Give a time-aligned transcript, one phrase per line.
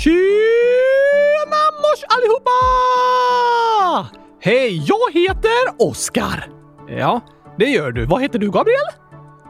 [0.00, 2.58] Tjena mors allihopa!
[4.40, 6.48] Hej, jag heter Oskar.
[6.88, 7.20] Ja,
[7.58, 8.06] det gör du.
[8.06, 8.86] Vad heter du, Gabriel?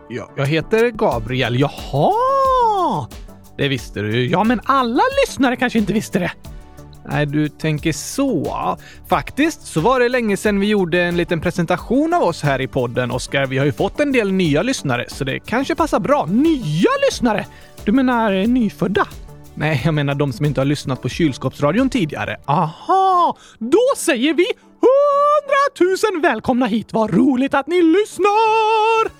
[0.09, 1.61] Ja, jag heter Gabriel.
[1.61, 3.07] Jaha!
[3.57, 4.27] Det visste du.
[4.27, 6.33] Ja, men alla lyssnare kanske inte visste det.
[7.07, 8.77] Nej, du tänker så.
[9.09, 12.67] Faktiskt så var det länge sedan vi gjorde en liten presentation av oss här i
[12.67, 13.47] podden, Oskar.
[13.47, 16.27] Vi har ju fått en del nya lyssnare, så det kanske passar bra.
[16.27, 17.47] Nya lyssnare?
[17.85, 19.07] Du menar eh, nyfödda?
[19.61, 22.37] Nej, jag menar de som inte har lyssnat på kylskåpsradion tidigare.
[22.47, 23.37] Aha!
[23.59, 24.47] Då säger vi
[24.81, 26.93] hundratusen välkomna hit!
[26.93, 29.11] Vad roligt att ni lyssnar!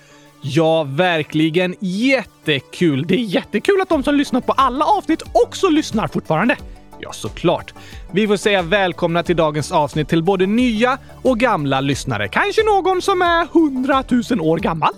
[0.41, 3.07] Ja, verkligen jättekul.
[3.07, 6.57] Det är jättekul att de som lyssnat på alla avsnitt också lyssnar fortfarande.
[7.01, 7.73] Ja, såklart.
[8.11, 12.27] Vi får säga välkomna till dagens avsnitt till både nya och gamla lyssnare.
[12.27, 14.93] Kanske någon som är hundratusen år gammal?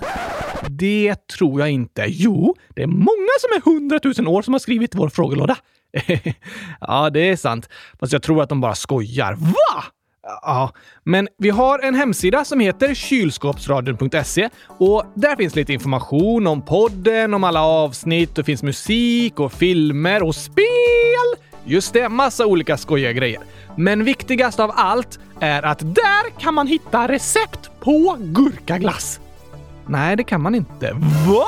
[0.67, 2.05] Det tror jag inte.
[2.07, 5.57] Jo, det är många som är hundratusen år som har skrivit i vår frågelåda.
[6.81, 7.69] ja, det är sant.
[7.99, 9.33] Fast jag tror att de bara skojar.
[9.39, 9.83] Va?
[10.41, 10.71] Ja,
[11.03, 17.33] men vi har en hemsida som heter kylskåpsradion.se och där finns lite information om podden,
[17.33, 21.52] om alla avsnitt, det finns musik och filmer och spel.
[21.65, 23.41] Just det, massa olika skojiga grejer.
[23.77, 29.19] Men viktigast av allt är att där kan man hitta recept på gurkaglass.
[29.87, 30.91] Nej, det kan man inte.
[31.27, 31.45] Va?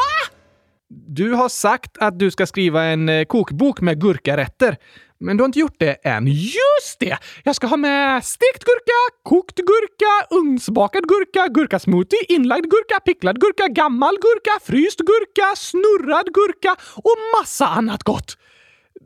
[1.07, 4.77] Du har sagt att du ska skriva en eh, kokbok med gurkarätter.
[5.19, 6.27] Men du har inte gjort det än.
[6.27, 7.17] Just det!
[7.43, 13.67] Jag ska ha med stekt gurka, kokt gurka, ugnsbakad gurka, gurkasmoothie, inlagd gurka, picklad gurka,
[13.67, 18.37] gammal gurka, fryst gurka, snurrad gurka och massa annat gott.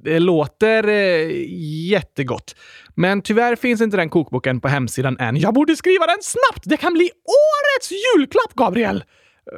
[0.04, 1.28] Det låter eh,
[1.92, 2.56] jättegott.
[2.96, 5.38] Men tyvärr finns inte den kokboken på hemsidan än.
[5.38, 6.64] Jag borde skriva den snabbt!
[6.64, 9.04] Det kan bli årets julklapp, Gabriel!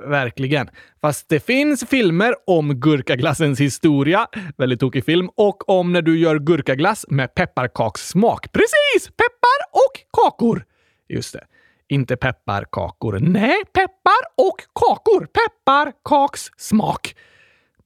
[0.08, 0.70] Verkligen.
[1.02, 6.40] Fast det finns filmer om gurkaglassens historia, väldigt tokig film, och om när du gör
[6.40, 8.52] gurkaglass med pepparkakssmak.
[8.52, 9.08] Precis!
[9.08, 10.66] Peppar och kakor!
[11.10, 11.44] Just det.
[11.90, 13.20] Inte pepparkakor.
[13.20, 15.26] Nej, peppar och kakor.
[15.26, 17.16] Pepparkakssmak.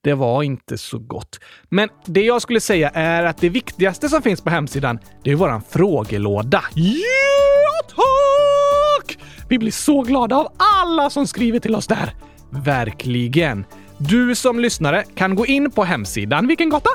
[0.05, 1.39] Det var inte så gott.
[1.69, 5.35] Men det jag skulle säga är att det viktigaste som finns på hemsidan, det är
[5.35, 6.63] våran frågelåda.
[6.73, 9.17] Ja, tack!
[9.49, 12.15] Vi blir så glada av alla som skriver till oss där.
[12.49, 13.65] Verkligen.
[13.97, 16.47] Du som lyssnare kan gå in på hemsidan.
[16.47, 16.89] Vilken gata?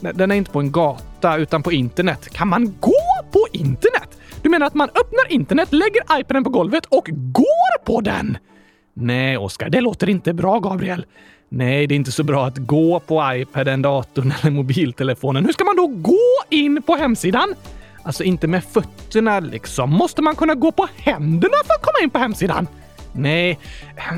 [0.00, 2.28] Nej, den är inte på en gata, utan på internet.
[2.32, 2.92] Kan man gå
[3.32, 4.18] på internet?
[4.42, 8.38] Du menar att man öppnar internet, lägger iPaden på golvet och går på den?
[8.94, 11.06] Nej, Oskar, det låter inte bra, Gabriel.
[11.54, 15.44] Nej, det är inte så bra att gå på iPaden, datorn eller mobiltelefonen.
[15.44, 16.18] Hur ska man då gå
[16.50, 17.54] in på hemsidan?
[18.02, 19.90] Alltså inte med fötterna liksom.
[19.90, 22.66] Måste man kunna gå på händerna för att komma in på hemsidan?
[23.12, 23.58] Nej,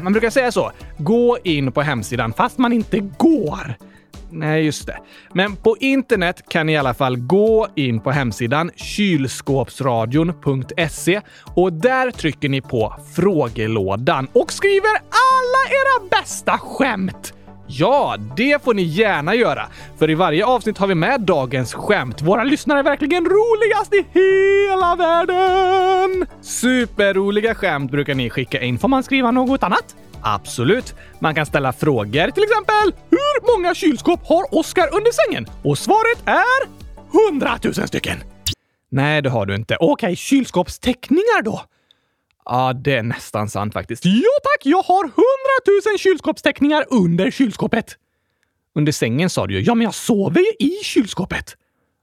[0.02, 0.70] man brukar säga så.
[0.98, 3.74] Gå in på hemsidan fast man inte går.
[4.30, 4.98] Nej, just det.
[5.32, 11.20] Men på internet kan ni i alla fall gå in på hemsidan kylskåpsradion.se
[11.56, 17.34] och där trycker ni på frågelådan och skriver alla era bästa skämt.
[17.66, 19.66] Ja, det får ni gärna göra.
[19.98, 22.22] För i varje avsnitt har vi med dagens skämt.
[22.22, 26.26] Våra lyssnare är verkligen roligast i hela världen!
[26.42, 28.78] Superroliga skämt brukar ni skicka in.
[28.78, 29.96] Får man skriva något annat?
[30.24, 30.94] Absolut.
[31.18, 35.46] Man kan ställa frågor, till exempel Hur många kylskåp har Oskar under sängen?
[35.62, 36.84] Och svaret är
[37.30, 38.18] 100 000 stycken.
[38.90, 39.76] Nej, det har du inte.
[39.80, 41.62] Okej, kylskåpsteckningar då?
[42.44, 44.04] Ja, det är nästan sant faktiskt.
[44.04, 45.14] Ja tack, jag har 100
[45.90, 47.96] 000 kylskåpsteckningar under kylskåpet.
[48.74, 49.60] Under sängen sa du ju.
[49.60, 51.56] Ja, men jag sover ju i kylskåpet.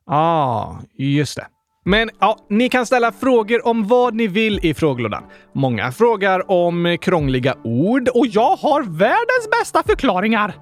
[0.07, 1.47] Ja, ah, just det.
[1.85, 5.23] Men ja, ni kan ställa frågor om vad ni vill i frågelådan.
[5.53, 10.55] Många frågar om krångliga ord och jag har världens bästa förklaringar.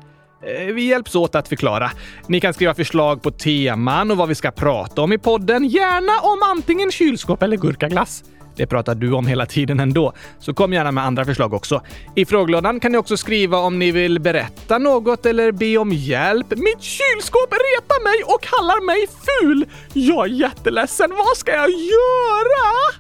[0.45, 1.91] Eh, vi hjälps åt att förklara.
[2.27, 6.21] Ni kan skriva förslag på teman och vad vi ska prata om i podden, gärna
[6.21, 8.23] om antingen kylskåp eller gurkaglass.
[8.59, 11.81] Det pratar du om hela tiden ändå, så kom gärna med andra förslag också.
[12.15, 16.49] I frågelådan kan ni också skriva om ni vill berätta något eller be om hjälp.
[16.49, 19.65] Mitt kylskåp retar mig och kallar mig ful!
[19.93, 22.93] Jag är jätteledsen, vad ska jag göra?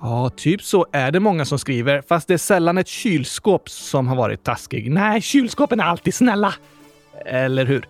[0.00, 4.08] Ja, typ så är det många som skriver, fast det är sällan ett kylskåp som
[4.08, 4.90] har varit taskig.
[4.90, 6.54] Nej, kylskåpen är alltid snälla.
[7.26, 7.88] Eller hur?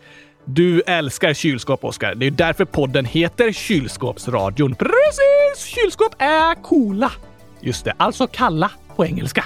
[0.51, 2.15] Du älskar kylskåp, Oskar.
[2.15, 4.75] Det är därför podden heter Kylskåpsradion.
[4.75, 5.75] Precis!
[5.75, 7.13] Kylskåp är coola.
[7.61, 9.45] Just det, alltså kalla på engelska.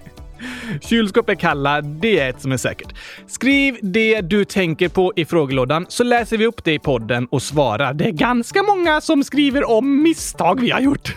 [0.80, 2.94] Kylskåp är kalla, det är ett som är säkert.
[3.26, 7.42] Skriv det du tänker på i frågelådan så läser vi upp det i podden och
[7.42, 7.94] svarar.
[7.94, 11.16] Det är ganska många som skriver om misstag vi har gjort.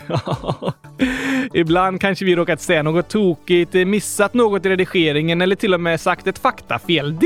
[1.54, 6.02] Ibland kanske vi råkat säga något tokigt, missat något i redigeringen eller till och med
[6.02, 7.20] sagt ett faktafel.
[7.20, 7.26] Det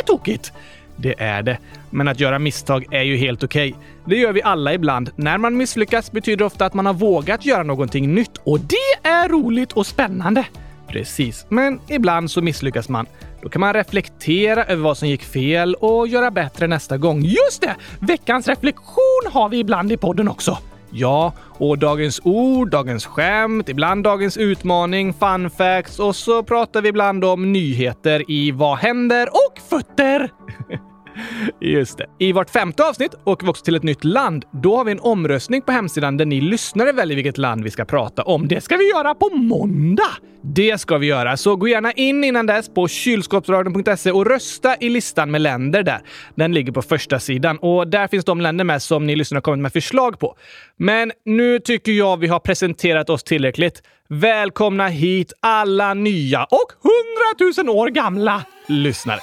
[0.00, 0.52] är tokigt.
[1.02, 1.58] Det är det.
[1.90, 3.70] Men att göra misstag är ju helt okej.
[3.70, 3.84] Okay.
[4.04, 5.10] Det gör vi alla ibland.
[5.16, 9.08] När man misslyckas betyder det ofta att man har vågat göra någonting nytt och det
[9.08, 10.46] är roligt och spännande.
[10.88, 13.06] Precis, men ibland så misslyckas man.
[13.42, 17.22] Då kan man reflektera över vad som gick fel och göra bättre nästa gång.
[17.22, 17.76] Just det!
[18.00, 20.58] Veckans reflektion har vi ibland i podden också.
[20.92, 26.88] Ja, och dagens ord, dagens skämt, ibland dagens utmaning, fun facts och så pratar vi
[26.88, 30.30] ibland om nyheter i Vad händer och fötter.
[31.60, 32.06] Just det.
[32.18, 34.44] I vårt femte avsnitt åker vi också till ett nytt land.
[34.52, 37.84] Då har vi en omröstning på hemsidan där ni lyssnare väljer vilket land vi ska
[37.84, 38.48] prata om.
[38.48, 40.10] Det ska vi göra på måndag!
[40.42, 44.88] Det ska vi göra, så gå gärna in innan dess på kylskåpsradion.se och rösta i
[44.88, 46.00] listan med länder där.
[46.34, 49.60] Den ligger på första sidan och där finns de länder med som ni lyssnare kommit
[49.60, 50.36] med förslag på.
[50.76, 53.82] Men nu tycker jag vi har presenterat oss tillräckligt.
[54.08, 59.20] Välkomna hit alla nya och hundratusen år gamla lyssnare.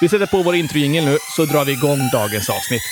[0.00, 2.82] Vi sätter på vår introjingel nu så drar vi igång dagens avsnitt.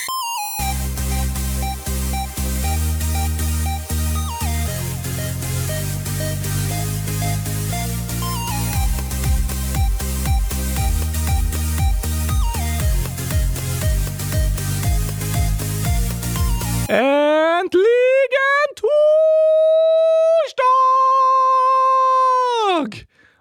[16.89, 18.99] Äntligen torsdag!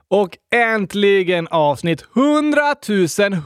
[0.09, 2.75] Och äntligen avsnitt 100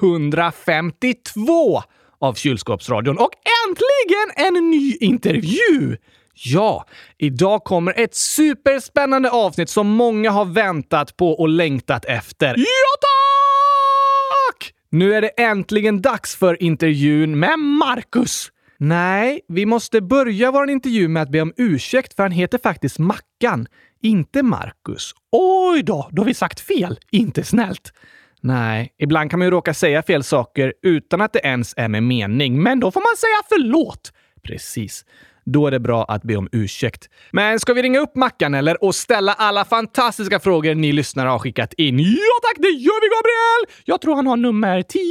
[0.01, 1.81] 152
[2.19, 3.17] av Kylskåpsradion.
[3.17, 3.31] Och
[3.67, 5.97] äntligen en ny intervju!
[6.33, 6.85] Ja,
[7.17, 12.55] idag kommer ett superspännande avsnitt som många har väntat på och längtat efter.
[12.57, 14.73] Ja, tack!
[14.89, 18.51] Nu är det äntligen dags för intervjun med Marcus.
[18.83, 22.99] Nej, vi måste börja vår intervju med att be om ursäkt för han heter faktiskt
[22.99, 23.67] Mackan
[24.01, 25.13] inte Marcus.
[25.31, 26.99] Oj då, då har vi sagt fel.
[27.11, 27.93] Inte snällt.
[28.41, 32.03] Nej, ibland kan man ju råka säga fel saker utan att det ens är med
[32.03, 34.13] mening, men då får man säga förlåt.
[34.43, 35.05] Precis.
[35.45, 37.09] Då är det bra att be om ursäkt.
[37.31, 41.39] Men ska vi ringa upp Mackan eller och ställa alla fantastiska frågor ni lyssnare har
[41.39, 41.99] skickat in?
[41.99, 43.83] Ja tack, det gör vi Gabriel!
[43.85, 45.01] Jag tror han har nummer 10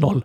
[0.00, 0.22] 0000.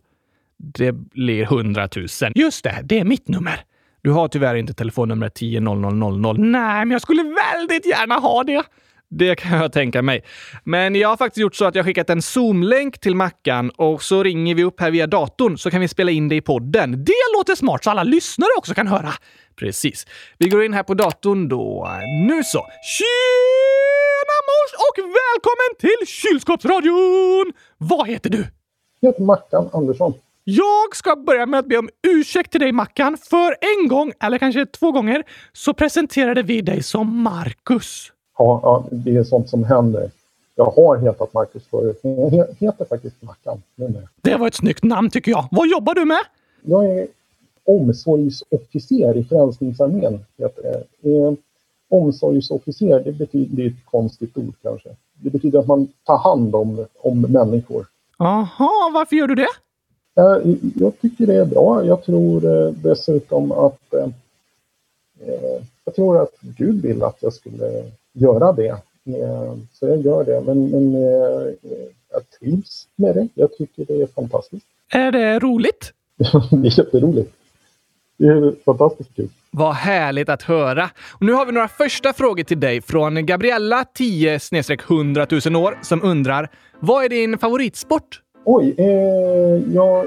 [0.63, 2.07] Det blir 100 000.
[2.35, 3.59] Just det, det är mitt nummer.
[4.01, 6.39] Du har tyvärr inte telefonnumret 10 000.
[6.39, 8.63] Nej, men jag skulle väldigt gärna ha det.
[9.09, 10.23] Det kan jag tänka mig.
[10.63, 14.23] Men jag har faktiskt gjort så att jag skickat en Zoom-länk till Mackan och så
[14.23, 17.03] ringer vi upp här via datorn så kan vi spela in det i podden.
[17.03, 19.09] Det låter smart så alla lyssnare också kan höra.
[19.55, 20.07] Precis.
[20.37, 21.89] Vi går in här på datorn då.
[22.27, 22.65] Nu så.
[22.97, 27.53] Tjena mors och välkommen till Kylskåpsradion!
[27.77, 28.45] Vad heter du?
[28.99, 30.13] Jag heter Mackan Andersson.
[30.45, 33.17] Jag ska börja med att be om ursäkt till dig Mackan.
[33.17, 35.23] För en gång, eller kanske två gånger,
[35.53, 38.11] så presenterade vi dig som Marcus.
[38.37, 40.11] Ja, ja det är sånt som händer.
[40.55, 44.07] Jag har hetat Marcus förut, men jag heter faktiskt Mackan numera.
[44.21, 45.47] Det var ett snyggt namn tycker jag.
[45.51, 46.21] Vad jobbar du med?
[46.61, 47.07] Jag är
[47.65, 50.25] omsorgsofficer i Frälsningsarmén.
[50.37, 51.09] Heter det.
[51.09, 51.33] Eh,
[51.89, 54.89] omsorgsofficer, det betyder, det ett konstigt ord kanske.
[55.13, 57.85] Det betyder att man tar hand om, om människor.
[58.17, 59.47] Aha, varför gör du det?
[60.75, 61.85] Jag tycker det är bra.
[61.85, 64.07] Jag tror eh, dessutom att eh,
[65.27, 67.83] eh, jag tror att Gud vill att jag skulle
[68.13, 68.77] göra det.
[69.73, 70.41] Så jag gör det.
[70.41, 70.93] Men, men
[72.11, 73.27] jag trivs med det.
[73.33, 74.65] Jag tycker det är fantastiskt.
[74.91, 75.93] Är det roligt?
[76.51, 77.33] det är jätteroligt.
[78.17, 79.29] Det är fantastiskt kul.
[79.51, 80.89] Vad härligt att höra!
[81.11, 84.39] Och nu har vi några första frågor till dig från Gabriella, 10
[84.89, 86.49] 100 000 år, som undrar
[86.79, 88.21] Vad är din favoritsport?
[88.45, 90.05] Oj, eh, ja,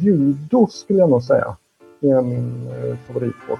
[0.00, 1.56] judo skulle jag nog säga.
[2.00, 3.58] Det är min eh, favoritsport.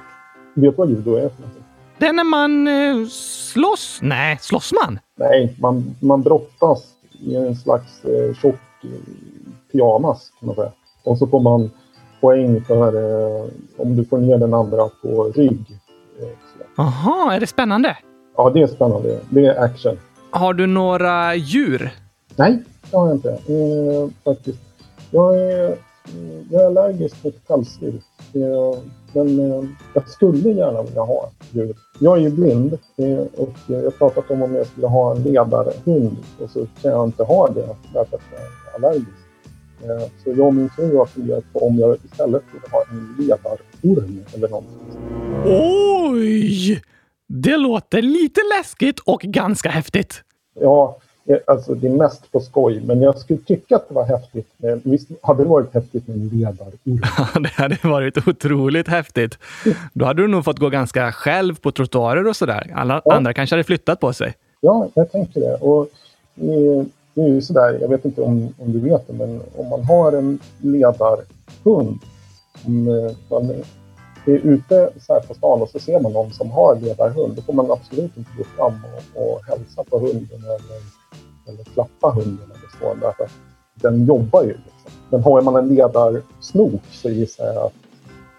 [0.55, 1.65] Vet du vad judo är för någonting?
[1.99, 3.99] Det är när man eh, slåss?
[4.03, 4.99] Nej, slåss man?
[5.17, 6.85] Nej, man, man brottas
[7.21, 8.55] i en slags eh, tjock
[8.85, 8.91] eh,
[9.73, 10.73] pyjamas kan man säga.
[11.05, 11.71] Och så får man
[12.21, 15.65] poäng för eh, om du får ner den andra på rygg.
[16.77, 17.97] Jaha, eh, är det spännande?
[18.37, 19.21] Ja, det är spännande.
[19.31, 19.99] Det är action.
[20.31, 21.91] Har du några djur?
[22.37, 23.31] Nej, det har jag inte.
[23.31, 24.59] Eh, faktiskt.
[25.11, 25.77] Jag är,
[26.51, 28.03] jag är allergisk mot pälsdjur.
[28.35, 28.79] Eh,
[29.13, 31.77] men eh, jag skulle gärna vilja ha djur.
[32.01, 35.23] Jag är ju blind eh, och jag har pratat om om jag skulle ha en
[35.23, 39.09] ledarhund och så kan jag inte ha det därför att jag är allergisk.
[39.83, 43.15] Eh, så jag och min fru har funderat på om jag istället skulle ha en
[43.19, 44.81] ledarorm eller någonting.
[45.45, 46.83] Oj!
[47.29, 50.23] Det låter lite läskigt och ganska häftigt.
[50.55, 50.99] Ja,
[51.47, 54.49] Alltså det är mest på skoj, men jag skulle tycka att det var häftigt.
[54.57, 56.79] Men visst hade det varit häftigt med en ledarorm?
[57.35, 59.39] Ja, det hade varit otroligt häftigt.
[59.93, 62.73] Då hade du nog fått gå ganska själv på trottoarer och sådär.
[62.75, 63.15] Alla ja.
[63.15, 64.35] andra kanske hade flyttat på sig.
[64.61, 65.55] Ja, jag tänker det.
[65.55, 65.83] Och,
[66.37, 66.85] eh,
[67.15, 69.85] det är ju sådär, jag vet inte om, om du vet det, men om man
[69.85, 71.99] har en ledarhund,
[72.67, 73.51] om eh, man
[74.27, 77.43] är ute så här på stan och så ser man någon som har ledarhund, då
[77.43, 78.75] får man absolut inte gå fram
[79.15, 81.00] och, och hälsa på hunden eller,
[81.49, 83.31] eller klappa hunden eller så, därför att
[83.75, 84.49] den jobbar ju.
[84.49, 84.93] Liksom.
[85.11, 87.73] Men har man en ledarsnok så gissar jag att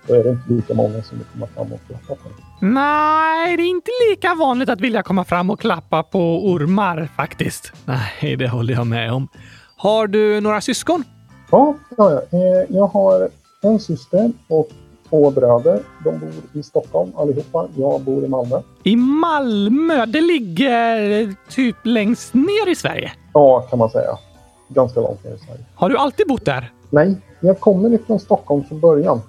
[0.08, 2.74] då är det inte lika många som vill komma fram och klappa på den.
[2.74, 6.20] Nej, det är inte lika vanligt att vilja komma fram och klappa på
[6.52, 7.74] ormar faktiskt.
[7.86, 9.28] Nej, det håller jag med om.
[9.76, 11.04] Har du några syskon?
[11.52, 12.38] Ja, ja, ja.
[12.38, 13.30] Eh, jag har
[13.62, 14.70] en syster och
[15.12, 15.80] två bröder.
[16.04, 17.68] De bor i Stockholm allihopa.
[17.76, 18.62] Jag bor i Malmö.
[18.84, 20.06] I Malmö?
[20.06, 23.12] Det ligger typ längst ner i Sverige?
[23.34, 24.18] Ja, kan man säga.
[24.68, 25.66] Ganska långt ner i Sverige.
[25.76, 26.72] Har du alltid bott där?
[26.90, 29.22] Nej, jag kommer ifrån Stockholm från början.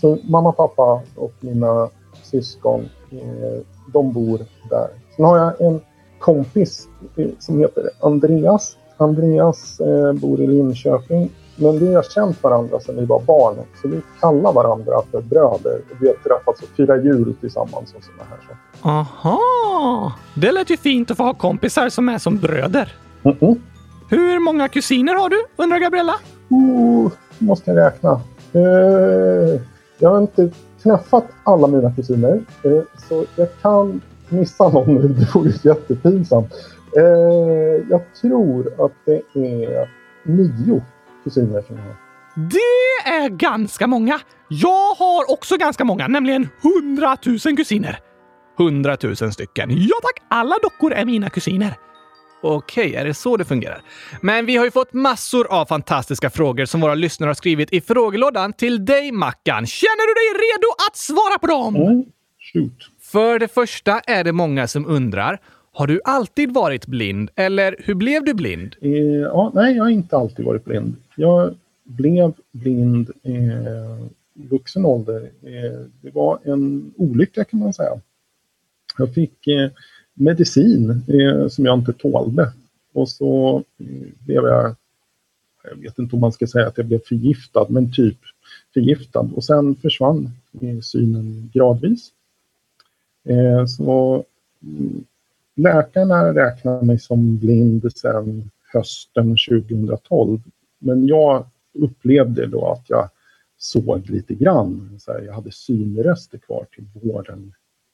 [0.00, 1.88] Så mamma, pappa och mina
[2.22, 3.60] syskon, eh,
[3.92, 4.38] de bor
[4.70, 4.88] där.
[5.16, 5.80] Sen har jag en
[6.18, 8.76] kompis eh, som heter Andreas.
[8.96, 11.30] Andreas eh, bor i Linköping.
[11.60, 13.56] Men vi har känt varandra sedan vi var barn.
[13.82, 15.80] Så vi kallar varandra för bröder.
[16.00, 18.56] Vi har träffats och firat jul tillsammans och sådana här saker.
[18.82, 20.12] Aha!
[20.34, 22.94] Det lät ju fint att få ha kompisar som är som bröder.
[23.22, 23.60] Mm -mm.
[24.08, 26.14] Hur många kusiner har du, undrar Gabriella?
[26.50, 28.20] Oh, måste jag räkna.
[28.54, 29.60] Uh,
[29.98, 30.50] jag har inte
[30.82, 35.08] träffat alla mina kusiner, uh, så jag kan missa någon nu.
[35.08, 36.54] Det vore jättepinsamt.
[36.96, 37.04] Uh,
[37.90, 39.88] jag tror att det är
[40.22, 40.82] nio
[41.24, 41.96] kusiner som jag har.
[42.36, 44.20] Det är ganska många!
[44.48, 47.98] Jag har också ganska många, nämligen hundratusen kusiner.
[48.58, 49.70] Hundratusen stycken.
[49.70, 51.74] Ja tack, alla dockor är mina kusiner.
[52.42, 53.82] Okej, är det så det fungerar?
[54.20, 57.80] Men vi har ju fått massor av fantastiska frågor som våra lyssnare har skrivit i
[57.80, 59.66] frågelådan till dig, Mackan.
[59.66, 61.76] Känner du dig redo att svara på dem?
[61.76, 62.04] Mm.
[62.52, 62.90] Shoot.
[63.12, 65.40] För det första är det många som undrar,
[65.72, 68.76] har du alltid varit blind eller hur blev du blind?
[68.80, 70.96] Eh, ja, nej, jag har inte alltid varit blind.
[71.16, 75.30] Jag blev blind i eh, vuxen ålder.
[75.42, 78.00] Eh, det var en olycka kan man säga.
[78.98, 79.70] Jag fick eh,
[80.14, 82.52] medicin eh, som jag inte tålde.
[82.92, 84.74] Och så eh, blev jag,
[85.64, 88.18] jag vet inte om man ska säga att jag blev förgiftad, men typ
[88.74, 89.30] förgiftad.
[89.34, 92.12] Och sen försvann eh, synen gradvis.
[93.24, 94.24] Eh, så
[94.62, 95.04] mm,
[95.62, 100.40] läkarna räknar mig som blind sedan hösten 2012.
[100.78, 103.08] Men jag upplevde då att jag
[103.58, 104.96] såg lite grann.
[105.00, 107.52] Så här, jag hade synrester kvar till våren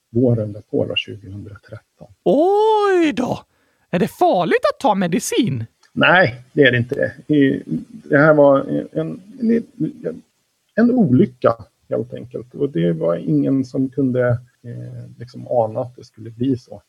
[0.09, 2.07] våren därpå, 2013.
[2.23, 3.39] Oj då!
[3.89, 5.65] Är det farligt att ta medicin?
[5.93, 7.13] Nej, det är det inte.
[8.09, 9.63] Det här var en, en,
[10.75, 11.55] en olycka
[11.89, 12.55] helt enkelt.
[12.55, 14.27] Och det var ingen som kunde
[14.61, 16.81] eh, liksom ana att det skulle bli så.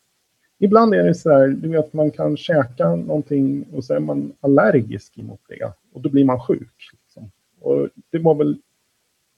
[0.59, 4.33] Ibland är det så här, du vet man kan käka någonting och så är man
[4.41, 5.71] allergisk mot det.
[5.93, 6.89] Och då blir man sjuk.
[6.91, 7.31] Liksom.
[7.61, 8.57] Och det var väl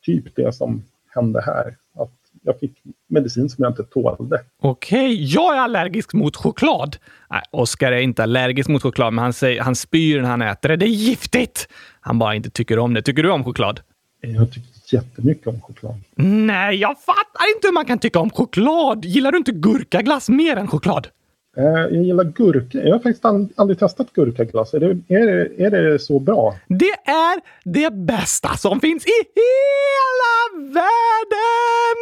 [0.05, 0.83] typ det som
[1.15, 1.77] hände här.
[1.93, 2.11] Att
[2.43, 4.41] jag fick medicin som jag inte tålde.
[4.59, 5.25] Okej, okay.
[5.25, 6.97] jag är allergisk mot choklad.
[7.29, 10.69] Nej, Oskar är inte allergisk mot choklad, men han, säger, han spyr när han äter
[10.69, 10.75] det.
[10.75, 11.67] Det är giftigt!
[12.01, 13.01] Han bara inte tycker om det.
[13.01, 13.79] Tycker du om choklad?
[14.21, 15.95] Jag tycker jättemycket om choklad.
[16.15, 19.05] Nej, jag fattar inte hur man kan tycka om choklad.
[19.05, 21.07] Gillar du inte gurkaglass mer än choklad?
[21.57, 22.77] Eh, jag gillar gurka.
[22.83, 24.73] Jag har faktiskt aldrig testat gurkaglass.
[24.73, 26.55] Är det, är, det, är det så bra?
[26.67, 31.97] Det är det bästa som finns i hela världen!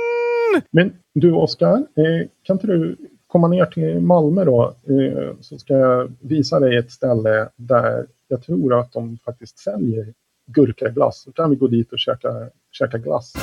[0.71, 2.95] Men du Oskar, eh, kan inte du
[3.27, 4.75] komma ner till Malmö då?
[4.87, 10.13] Eh, så ska jag visa dig ett ställe där jag tror att de faktiskt säljer
[10.53, 11.21] gurkaglass.
[11.23, 12.29] Så kan vi gå dit och käka,
[12.71, 13.33] käka glass.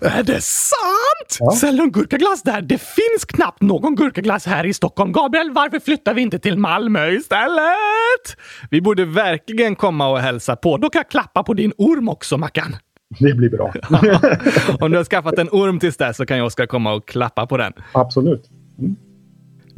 [0.00, 1.36] Är det sant?
[1.40, 1.50] Ja.
[1.50, 2.62] Säljer de gurkaglass där?
[2.62, 5.12] Det finns knappt någon gurkaglass här i Stockholm.
[5.12, 8.36] Gabriel, varför flyttar vi inte till Malmö istället?
[8.70, 10.76] Vi borde verkligen komma och hälsa på.
[10.76, 12.76] Då kan jag klappa på din orm också, Mackan.
[13.18, 13.72] Det blir bra.
[14.80, 17.46] Om du har skaffat en orm tills dess så kan jag Oskar komma och klappa
[17.46, 17.72] på den.
[17.92, 18.50] Absolut.
[18.78, 18.96] Mm.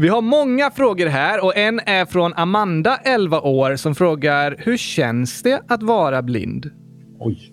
[0.01, 4.77] Vi har många frågor här och en är från Amanda, 11 år, som frågar hur
[4.77, 6.71] känns det att vara blind?
[7.19, 7.53] Oj.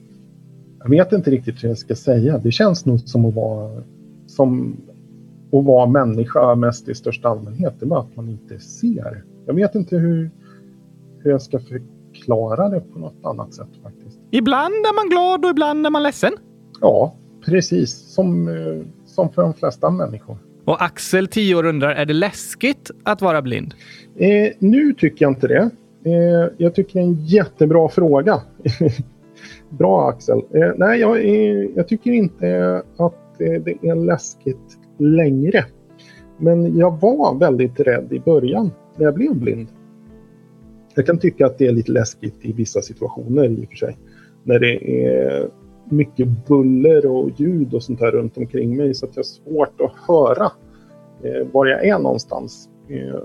[0.80, 2.38] Jag vet inte riktigt hur jag ska säga.
[2.38, 3.84] Det känns nog som att vara,
[4.27, 4.77] som
[5.51, 7.74] att vara människa mest i största allmänhet.
[7.80, 9.24] Det är bara att man inte ser.
[9.46, 10.32] Jag vet inte hur,
[11.20, 14.20] hur jag ska förklara det på något annat sätt faktiskt.
[14.32, 16.34] Ibland är man glad och ibland är man ledsen.
[16.82, 17.92] Ja, precis.
[17.92, 20.38] Som, eh, som för de flesta människor.
[20.67, 23.74] Och Axel, 10 år, undrar, är det läskigt att vara blind?
[24.15, 25.69] Eh, nu tycker jag inte det.
[26.05, 28.41] Eh, jag tycker det är en jättebra fråga.
[29.69, 30.38] Bra Axel.
[30.38, 35.65] Eh, nej, jag, eh, jag, tycker inte att eh, det är läskigt längre.
[36.38, 39.67] Men jag var väldigt rädd i början när jag blev blind.
[40.95, 43.97] Jag kan tycka att det är lite läskigt i vissa situationer i och för sig.
[44.43, 45.50] När det är
[45.91, 49.82] mycket buller och ljud och sånt här runt omkring mig så att jag har svårt
[49.82, 50.51] att höra
[51.24, 52.70] eh, var jag är någonstans.
[52.89, 53.22] Eh,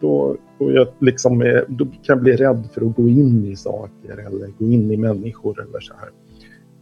[0.00, 4.12] då, då, jag liksom, då kan jag bli rädd för att gå in i saker
[4.12, 6.10] eller gå in i människor eller så här.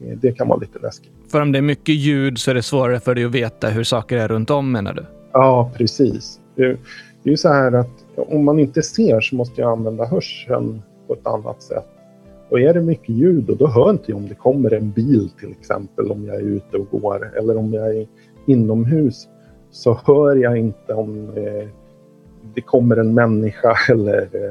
[0.00, 1.12] Eh, det kan vara lite läskigt.
[1.28, 3.84] För om det är mycket ljud så är det svårare för dig att veta hur
[3.84, 5.04] saker är runt om menar du?
[5.32, 6.40] Ja, precis.
[6.54, 6.62] Det,
[7.22, 10.82] det är ju så här att om man inte ser så måste jag använda hörseln
[11.06, 11.86] på ett annat sätt.
[12.48, 15.30] Och är det mycket ljud och då hör inte jag om det kommer en bil
[15.40, 18.06] till exempel om jag är ute och går eller om jag är
[18.46, 19.28] inomhus
[19.70, 21.68] så hör jag inte om eh,
[22.54, 24.50] det kommer en människa eller eh,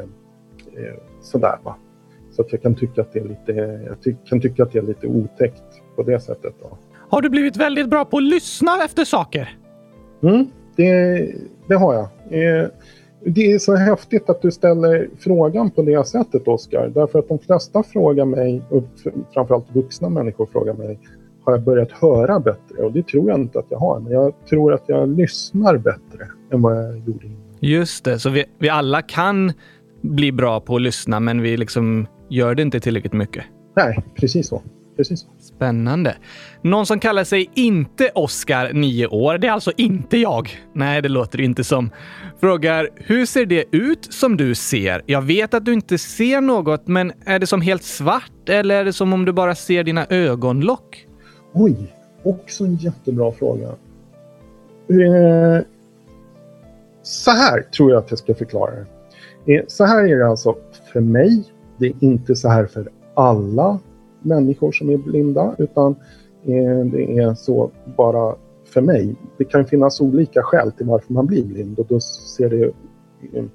[0.84, 1.58] eh, sådär.
[1.64, 1.76] Va?
[2.32, 3.52] Så att jag kan tycka att det är lite,
[3.88, 6.54] jag ty kan tycka att det är lite otäckt på det sättet.
[6.62, 6.78] Då.
[7.10, 9.58] Har du blivit väldigt bra på att lyssna efter saker?
[10.24, 11.36] Mm, det,
[11.68, 12.08] det har jag.
[12.30, 12.68] Eh,
[13.26, 16.88] det är så häftigt att du ställer frågan på det sättet, Oskar.
[16.88, 18.84] Därför att de flesta frågar mig, och
[19.34, 21.00] framförallt vuxna människor frågar mig,
[21.44, 22.84] har jag börjat höra bättre?
[22.84, 24.00] Och det tror jag inte att jag har.
[24.00, 27.42] Men jag tror att jag lyssnar bättre än vad jag gjorde innan.
[27.60, 29.54] Just det, så vi, vi alla kan
[30.02, 33.44] bli bra på att lyssna, men vi liksom gör det inte tillräckligt mycket.
[33.76, 34.62] Nej, precis så.
[34.98, 35.26] Precis.
[35.58, 36.16] Spännande.
[36.62, 39.38] Någon som kallar sig inte Oscar, 9 år.
[39.38, 40.50] Det är alltså inte jag.
[40.74, 41.90] Nej, det låter inte som.
[42.40, 45.02] Frågar, hur ser det ut som du ser?
[45.06, 48.86] Jag vet att du inte ser något, men är det som helt svart eller är
[48.86, 51.08] det som om du bara ser dina ögonlock?
[51.54, 53.68] Oj, också en jättebra fråga.
[53.68, 55.64] Eh,
[57.04, 58.72] så här tror jag att jag ska förklara
[59.46, 59.56] det.
[59.56, 60.56] Eh, så här är det alltså
[60.94, 61.44] för mig.
[61.78, 63.80] Det är inte så här för alla
[64.22, 65.96] människor som är blinda utan
[66.46, 69.16] eh, det är så bara för mig.
[69.38, 72.64] Det kan finnas olika skäl till varför man blir blind och då ser det,
[73.34, 73.46] eh,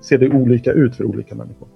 [0.00, 1.68] ser det olika ut för olika människor.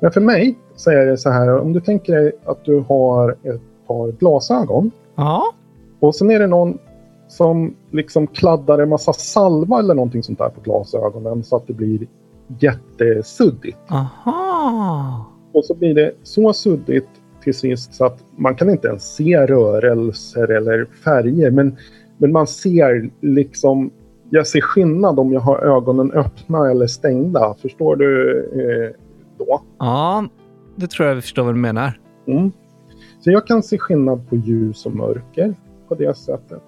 [0.00, 3.30] Men för mig så är det så här, om du tänker dig att du har
[3.30, 4.90] ett par glasögon.
[5.14, 5.54] Ja.
[6.00, 6.78] Och sen är det någon
[7.28, 11.72] som liksom kladdar en massa salva eller någonting sånt där på glasögonen så att det
[11.72, 12.06] blir
[12.58, 13.78] jättesuddigt.
[13.88, 15.24] Aha.
[15.52, 17.08] Och så blir det så suddigt
[17.44, 21.50] till sist så att man kan inte ens se rörelser eller färger.
[21.50, 21.76] Men,
[22.18, 23.90] men man ser liksom,
[24.30, 27.54] jag ser skillnad om jag har ögonen öppna eller stängda.
[27.62, 29.00] Förstår du eh,
[29.38, 29.62] då?
[29.78, 30.28] Ja,
[30.76, 32.00] det tror jag vi förstår vad du menar.
[32.26, 32.50] Mm.
[33.20, 35.54] Så jag kan se skillnad på ljus och mörker
[35.88, 36.62] på det sättet.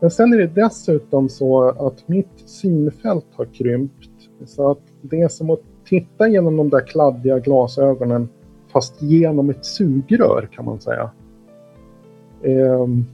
[0.00, 4.10] Men sen är det dessutom så att mitt synfält har krympt.
[4.46, 8.28] Så att det är som att titta genom de där kladdiga glasögonen
[8.72, 11.10] fast genom ett sugrör kan man säga.
[12.42, 13.06] Um,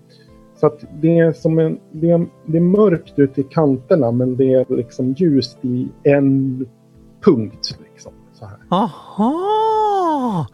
[0.56, 4.36] så att det är som en, det är, det är mörkt ute i kanterna men
[4.36, 6.66] det är liksom ljust i en
[7.24, 7.78] punkt.
[7.92, 8.58] Liksom, så här.
[8.68, 10.46] Aha!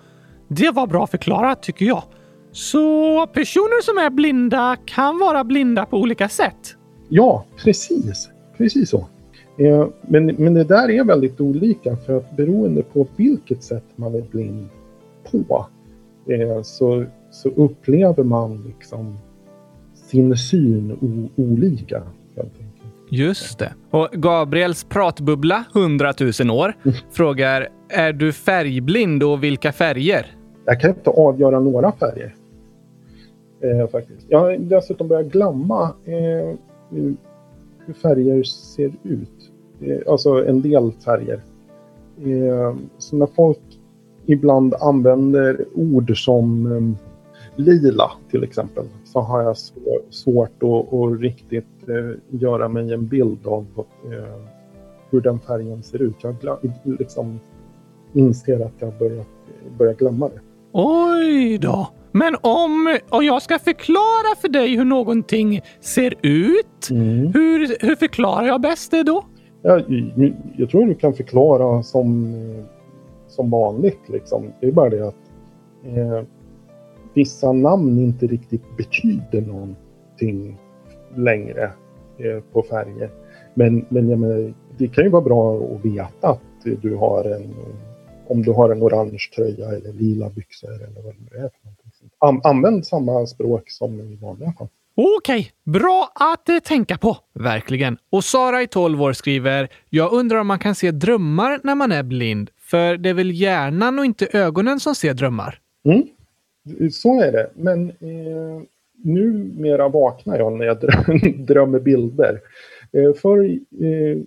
[0.49, 2.03] Det var bra förklarat tycker jag.
[2.53, 6.77] Så personer som är blinda kan vara blinda på olika sätt?
[7.09, 8.31] Ja, precis.
[8.57, 9.07] Precis så.
[9.59, 14.15] Eh, men, men det där är väldigt olika för att beroende på vilket sätt man
[14.15, 14.69] är blind
[15.39, 15.67] på
[16.27, 19.19] eh, så, så upplever man liksom
[19.95, 22.03] sin syn olika.
[23.11, 23.73] Just det.
[23.91, 26.77] Och Gabriels pratbubbla, 100 000 år,
[27.11, 30.37] frågar är du färgblind och vilka färger?
[30.65, 32.35] Jag kan inte avgöra några färger.
[33.61, 34.27] Eh, faktiskt.
[34.29, 36.57] Jag har dessutom börjat glömma eh,
[37.87, 39.51] hur färger ser ut.
[39.81, 41.41] Eh, alltså en del färger.
[42.25, 43.72] Eh, så när folk
[44.33, 46.97] ibland använder ord som um,
[47.57, 49.57] lila till exempel så har jag
[50.11, 53.67] svårt att, att riktigt uh, göra mig en bild av
[54.07, 54.47] uh,
[55.11, 56.17] hur den färgen ser ut.
[56.21, 57.41] Jag liksom
[58.13, 59.25] inser att jag börjar,
[59.79, 60.41] börjar glömma det.
[60.73, 61.89] Oj då!
[62.13, 67.33] Men om, om jag ska förklara för dig hur någonting ser ut, mm.
[67.35, 69.25] hur, hur förklarar jag bäst det då?
[69.63, 69.83] Jag,
[70.57, 72.35] jag tror du kan förklara som
[73.33, 74.09] som vanligt.
[74.09, 74.53] Liksom.
[74.61, 75.31] Det är bara det att
[75.85, 76.23] eh,
[77.15, 80.59] vissa namn inte riktigt betyder någonting
[81.17, 81.73] längre
[82.19, 83.11] eh, på färger.
[83.55, 87.55] Men, men jag menar, det kan ju vara bra att veta att du har en
[88.27, 92.51] om du har en orange tröja eller lila byxor eller vad det är för någonting.
[92.51, 94.69] använd samma språk som i vanliga fall.
[94.95, 97.17] Okej, bra att eh, tänka på.
[97.35, 97.99] Verkligen.
[98.11, 101.93] Och Sara i 12 år skriver, jag undrar om man kan se drömmar när man
[101.93, 102.51] är blind.
[102.73, 105.61] För det är väl hjärnan och inte ögonen som ser drömmar?
[105.85, 106.91] Mm.
[106.91, 107.51] Så är det.
[107.55, 108.63] Men eh,
[109.05, 110.79] numera vaknar jag när jag
[111.47, 112.41] drömmer bilder.
[112.93, 114.19] Eh, för eh,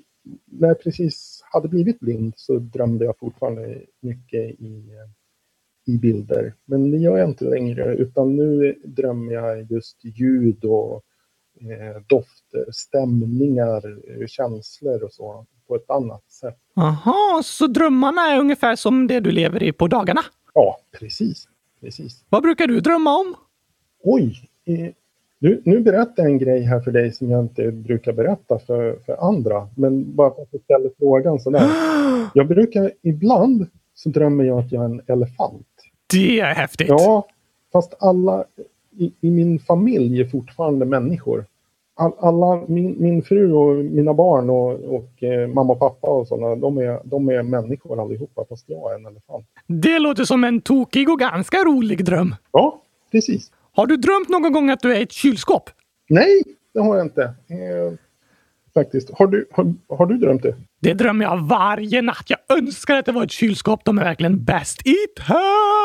[0.46, 4.92] när jag precis hade blivit blind så drömde jag fortfarande mycket i,
[5.88, 6.54] i bilder.
[6.66, 11.04] Men det gör jag inte längre, utan nu drömmer jag just ljud och
[11.62, 16.58] eh, dofter, stämningar, eh, känslor och så på ett annat sätt.
[16.76, 20.22] Aha, så drömmarna är ungefär som det du lever i på dagarna?
[20.54, 21.48] Ja, precis.
[21.82, 22.24] precis.
[22.30, 23.36] Vad brukar du drömma om?
[24.04, 24.50] Oj!
[24.66, 24.94] Eh,
[25.40, 29.00] nu, nu berättar jag en grej här för dig som jag inte brukar berätta för,
[29.06, 29.70] för andra.
[29.76, 31.70] Men bara för att du ställer frågan sådär.
[32.34, 35.68] Jag brukar ibland så drömmer jag att jag är en elefant.
[36.12, 36.88] Det är häftigt!
[36.90, 37.28] Ja,
[37.72, 38.46] fast alla
[38.98, 41.46] i, i min familj är fortfarande människor.
[41.98, 46.28] All, alla, min, min fru och mina barn och, och eh, mamma och pappa och
[46.28, 49.46] sådana, de är, de är människor allihopa, fast jag är en elefant.
[49.68, 52.36] Det låter som en tokig och ganska rolig dröm.
[52.52, 52.82] Ja,
[53.12, 53.52] precis.
[53.72, 55.70] Har du drömt någon gång att du är ett kylskåp?
[56.10, 57.24] Nej, det har jag inte.
[57.24, 57.94] Eh,
[58.74, 59.12] faktiskt.
[59.14, 60.56] Har du, har, har du drömt det?
[60.82, 62.26] Det drömmer jag varje natt.
[62.28, 63.86] Jag önskar att det var ett kylskåp.
[63.86, 65.85] De är verkligen bäst i test!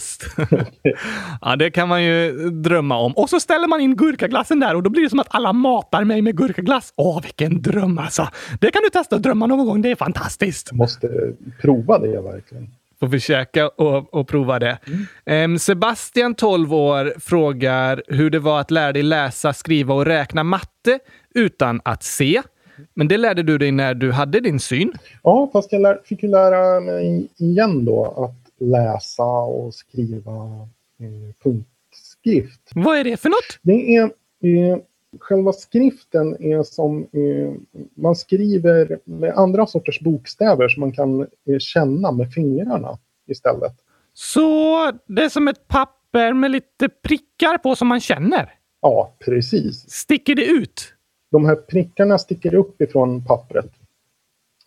[1.40, 3.12] ja, det kan man ju drömma om.
[3.12, 6.04] Och så ställer man in gurkaglassen där och då blir det som att alla matar
[6.04, 6.92] mig med gurkaglass.
[6.96, 8.28] Åh, vilken dröm alltså!
[8.60, 9.82] Det kan du testa att drömma någon gång.
[9.82, 10.68] Det är fantastiskt.
[10.70, 11.08] Jag måste
[11.60, 12.70] prova det verkligen.
[13.00, 14.78] Får försöka och, och prova det.
[15.26, 15.58] Mm.
[15.58, 20.98] Sebastian, 12 år, frågar hur det var att lära dig läsa, skriva och räkna matte
[21.34, 22.42] utan att se.
[22.94, 24.92] Men det lärde du dig när du hade din syn.
[25.22, 30.68] Ja, fast jag lär, fick ju lära mig igen då att läsa och skriva
[31.00, 32.70] eh, punktskrift.
[32.74, 33.58] Vad är det för något?
[33.62, 34.04] Det är
[34.40, 34.78] eh,
[35.20, 37.52] själva skriften är som eh,
[37.94, 43.72] man skriver med andra sorters bokstäver som man kan eh, känna med fingrarna istället.
[44.12, 48.54] Så det är som ett papper med lite prickar på som man känner?
[48.80, 49.90] Ja, precis.
[49.90, 50.92] Sticker det ut?
[51.30, 53.70] De här prickarna sticker upp ifrån pappret.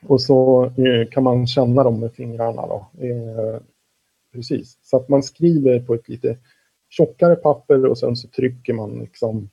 [0.06, 2.67] Och så eh, kan man känna dem med fingrarna.
[2.67, 2.86] Då.
[4.33, 4.77] Eh, precis.
[4.83, 6.37] Så att man skriver på ett lite
[6.89, 9.49] tjockare papper och sen så trycker man liksom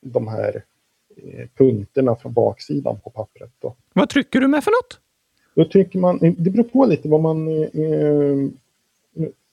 [0.00, 0.64] de här
[1.16, 3.52] eh, punkterna från baksidan på pappret.
[3.58, 3.76] Då.
[3.92, 5.00] Vad trycker du med för något?
[5.54, 7.62] Då trycker man, det beror på lite vad man...
[7.62, 8.36] Eh,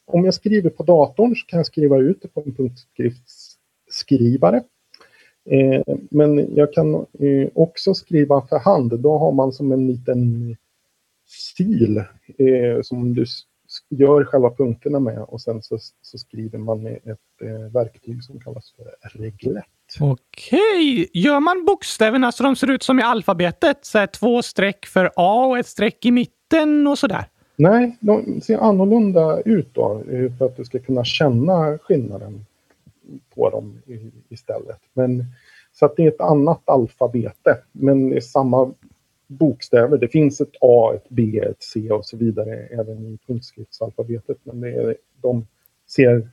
[0.05, 4.63] om jag skriver på datorn så kan jag skriva ut det på en punktskriftsskrivare.
[5.45, 8.99] Eh, men jag kan eh, också skriva för hand.
[8.99, 10.55] Då har man som en liten
[11.43, 11.93] sil
[12.37, 13.25] eh, som du
[13.89, 18.39] gör själva punkterna med och sen så, så skriver man med ett eh, verktyg som
[18.39, 19.65] kallas för reglett.
[19.99, 23.85] Okej, gör man bokstäverna så de ser ut som i alfabetet?
[23.85, 27.25] Så här två streck för A och ett streck i mitten och sådär?
[27.55, 32.45] Nej, de ser annorlunda ut då eh, för att du ska kunna känna skillnaden
[33.35, 33.81] på dem
[34.29, 34.79] istället.
[34.93, 35.25] Men,
[35.73, 38.71] så att det är ett annat alfabete, men det är samma
[39.33, 39.97] bokstäver.
[39.97, 44.37] Det finns ett A, ett B, ett C och så vidare även i punktskriftsalfabetet.
[44.43, 45.47] Men det är, de
[45.87, 46.29] ser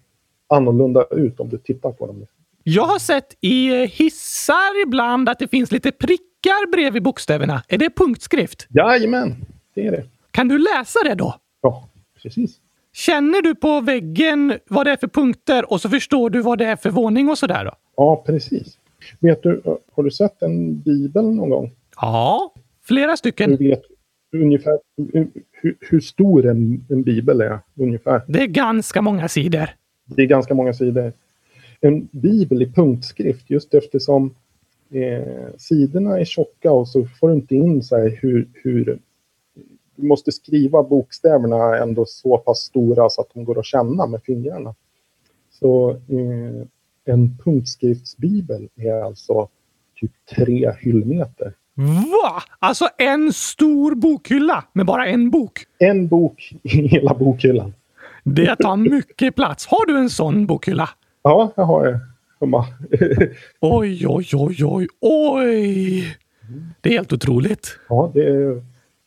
[0.48, 2.26] annorlunda ut om du tittar på dem.
[2.62, 7.62] Jag har sett i hissar ibland att det finns lite prickar bredvid bokstäverna.
[7.68, 8.66] Är det punktskrift?
[8.70, 10.04] Jajamän, det är det.
[10.30, 11.34] Kan du läsa det då?
[11.60, 11.88] Ja,
[12.22, 12.60] precis.
[12.92, 16.66] Känner du på väggen vad det är för punkter och så förstår du vad det
[16.66, 17.72] är för våning och sådär då?
[17.96, 18.78] Ja, precis.
[19.18, 21.70] Vet du, har du sett en bibel någon gång?
[21.96, 22.52] Ja,
[22.90, 23.50] flera stycken.
[23.50, 23.83] Du vet
[24.33, 24.79] ungefär
[25.53, 28.22] hur, hur stor en, en bibel är ungefär?
[28.29, 29.70] Det är ganska många sidor.
[30.05, 31.12] Det är ganska många sidor.
[31.81, 34.35] En bibel i punktskrift just eftersom
[34.90, 38.98] eh, sidorna är tjocka och så får du inte in så hur, hur
[39.96, 44.22] du måste skriva bokstäverna ändå så pass stora så att de går att känna med
[44.22, 44.74] fingrarna.
[45.50, 46.66] Så eh,
[47.05, 49.48] en punktskriftsbibel är alltså
[50.00, 51.55] typ tre hyllmeter.
[51.74, 52.42] Va?
[52.59, 55.64] Alltså en stor bokhylla med bara en bok?
[55.78, 57.74] En bok i hela bokhyllan.
[58.24, 59.66] Det tar mycket plats.
[59.66, 60.88] Har du en sån bokhylla?
[61.22, 62.00] Ja, jag har det
[62.40, 62.66] hemma.
[63.61, 66.16] oj, oj, oj, oj, oj!
[66.80, 67.78] Det är helt otroligt.
[67.88, 68.62] Ja, det är,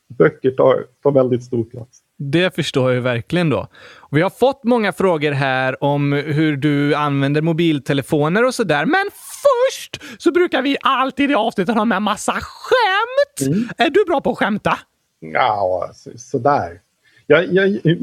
[0.08, 1.99] böcker tar, tar väldigt stor plats.
[2.17, 3.67] Det förstår jag verkligen då.
[4.12, 8.86] Vi har fått många frågor här om hur du använder mobiltelefoner och sådär.
[8.86, 9.06] Men
[9.43, 13.47] först så brukar vi alltid i avsnittet ha med massa skämt.
[13.47, 13.69] Mm.
[13.77, 14.77] Är du bra på att skämta?
[15.19, 16.82] Ja, sådär.
[17.27, 17.95] Jag, jag, jag,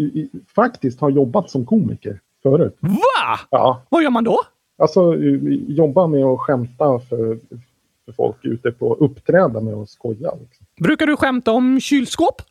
[0.55, 2.77] faktiskt har jobbat som komiker förut.
[2.81, 3.41] Va?
[3.51, 3.83] Ja.
[3.89, 4.41] Vad gör man då?
[4.79, 5.17] Alltså
[5.69, 7.39] jobba med att skämta för,
[8.05, 10.35] för folk ute på uppträda med och skoja.
[10.41, 10.67] Liksom.
[10.81, 12.43] Brukar du skämta om kylskåp?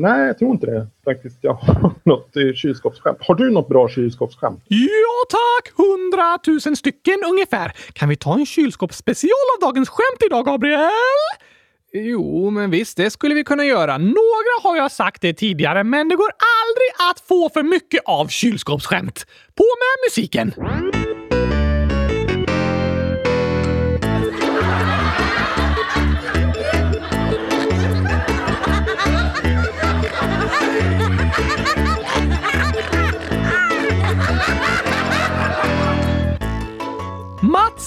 [0.00, 1.38] Nej, jag tror inte det faktiskt.
[1.40, 3.18] Jag har något kylskåpsskämt.
[3.20, 4.64] Har du något bra kylskåpsskämt?
[4.68, 5.72] Ja tack!
[5.76, 7.72] Hundratusen stycken ungefär.
[7.92, 10.90] Kan vi ta en kylskåpsspecial av dagens skämt idag, Gabriel?
[11.92, 13.98] Jo, men visst, det skulle vi kunna göra.
[13.98, 18.26] Några har jag sagt det tidigare, men det går aldrig att få för mycket av
[18.26, 19.26] kylskåpsskämt.
[19.54, 20.54] På med musiken!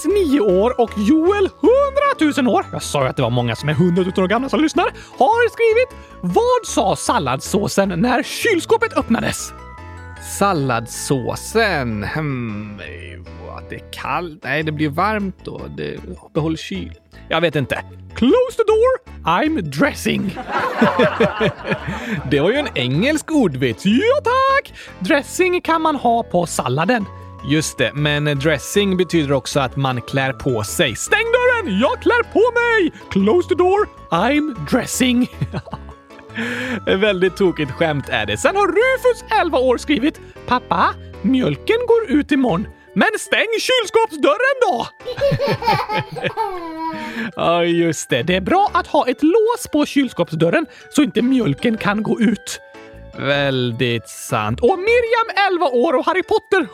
[0.04, 1.48] Mats, 9 år och Joel,
[2.24, 2.66] 100 000 år.
[2.72, 4.84] Jag sa ju att det var många som är 100 000 år gamla som lyssnar.
[5.18, 9.52] Har skrivit Vad sa salladssåsen när kylskåpet öppnades?
[10.38, 12.04] Salladssåsen?
[12.04, 12.80] Hmm,
[13.58, 14.40] att det är kallt?
[14.44, 15.60] Nej, det blir varmt då.
[15.76, 16.00] Det
[16.34, 16.94] behåller kyl.
[17.28, 17.84] Jag vet inte.
[18.14, 20.38] Close the door, I'm dressing.
[22.30, 23.86] det var ju en engelsk ordvits.
[23.86, 24.72] Ja tack!
[24.98, 27.04] Dressing kan man ha på salladen.
[27.46, 30.96] Just det, men dressing betyder också att man klär på sig.
[30.96, 31.78] Stäng dörren!
[31.78, 32.92] Jag klär på mig!
[33.10, 35.30] Close the door, I'm dressing.
[36.86, 38.36] Väldigt tokigt skämt är det.
[38.36, 42.66] Sen har Rufus, 11 år, skrivit “Pappa, mjölken går ut imorgon.
[42.94, 44.86] Men stäng kylskåpsdörren då!
[47.36, 48.22] Ja, just det.
[48.22, 52.60] Det är bra att ha ett lås på kylskåpsdörren så inte mjölken kan gå ut.
[53.18, 54.60] Väldigt sant.
[54.60, 56.68] Och Miriam 11 år och Harry Potter 100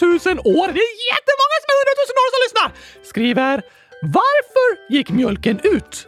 [0.00, 0.66] 000 år.
[0.72, 2.72] Det är jättemånga som är 100 000 år som lyssnar!
[3.10, 3.62] Skriver
[4.02, 6.06] “Varför gick mjölken ut?”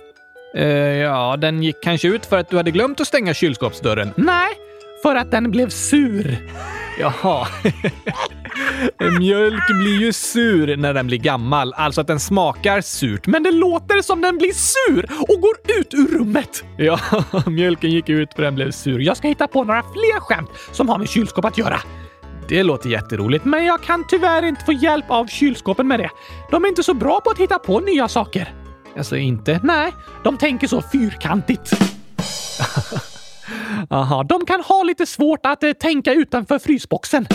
[0.57, 0.65] uh,
[0.99, 4.11] Ja, den gick kanske ut för att du hade glömt att stänga kylskåpsdörren.
[4.17, 4.49] Nej,
[5.03, 6.39] för att den blev sur.
[7.01, 7.47] Jaha.
[9.01, 13.27] Eh, mjölk blir ju sur när den blir gammal, alltså att den smakar surt.
[13.27, 16.65] Men det låter som den blir sur och går ut ur rummet.
[16.77, 16.99] Ja,
[17.47, 19.01] mjölken gick ut för den blev sur.
[19.01, 21.81] Jag ska hitta på några fler skämt som har med kylskåp att göra.
[22.49, 26.11] Det låter jätteroligt, men jag kan tyvärr inte få hjälp av kylskåpen med det.
[26.51, 28.55] De är inte så bra på att hitta på nya saker.
[28.97, 29.61] Alltså inte?
[29.63, 29.93] Nej,
[30.25, 31.71] de tänker så fyrkantigt.
[33.91, 37.27] Aha, de kan ha lite svårt att eh, tänka utanför frysboxen.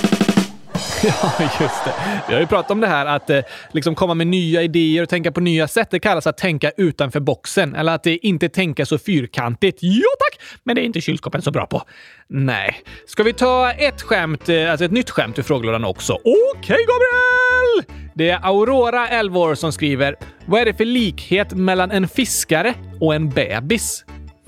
[1.04, 1.94] Ja, just det.
[2.28, 3.40] Vi har ju pratat om det här att eh,
[3.72, 5.88] liksom komma med nya idéer och tänka på nya sätt.
[5.92, 9.80] Det kallas att tänka utanför boxen eller att eh, inte tänka så fyrkantigt.
[9.82, 10.42] Jo tack!
[10.64, 11.84] Men det är inte kylskåpen så bra på.
[12.30, 12.76] Nej.
[13.08, 16.14] Ska vi ta ett skämt, eh, alltså ett nytt skämt ur frågelådan också?
[16.14, 18.00] Okej, okay, Gabriel!
[18.16, 22.74] Det är Aurora, 11 år, som skriver “Vad är det för likhet mellan en fiskare
[23.00, 24.06] och en bebis?”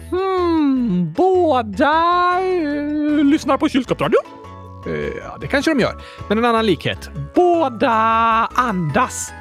[0.10, 1.94] Hmm, båda
[2.42, 4.45] eh, lyssnar på kylskåpsradion?
[4.88, 5.96] Eh, ja, det kanske de gör.
[6.30, 7.10] Men en annan likhet.
[7.36, 7.92] Båda
[8.54, 9.34] andas.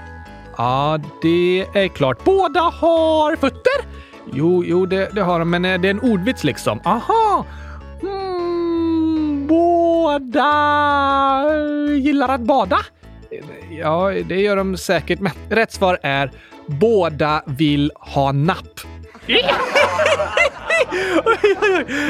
[0.56, 2.24] Ja, det är klart.
[2.24, 3.84] Båda har fötter?
[4.32, 6.80] Jo, jo, det, det har de, men eh, det är en ordvits liksom.
[6.84, 7.46] Aha!
[8.02, 10.44] Mm, båda
[11.50, 12.78] eh, gillar att bada?
[13.70, 16.30] Ja, det gör de säkert, men rätt svar är
[16.66, 18.80] båda vill ha napp.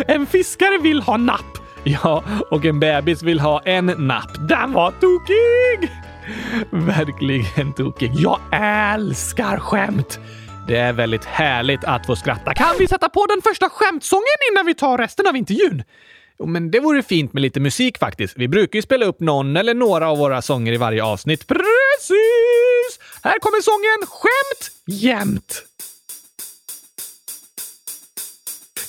[0.07, 1.64] en fiskare vill ha napp.
[1.85, 4.49] Ja, och en bebis vill ha en napp.
[4.49, 5.91] Den var tokig!
[6.71, 8.11] Verkligen tokig.
[8.15, 8.41] Jag
[8.95, 10.19] älskar skämt!
[10.69, 12.55] Det är väldigt härligt att få skratta.
[12.55, 15.83] Kan vi sätta på den första skämtsången innan vi tar resten av intervjun?
[16.39, 18.35] Jo, men det vore fint med lite musik faktiskt.
[18.37, 21.47] Vi brukar ju spela upp någon eller några av våra sånger i varje avsnitt.
[21.47, 23.01] Precis!
[23.23, 25.63] Här kommer sången Skämt jämt!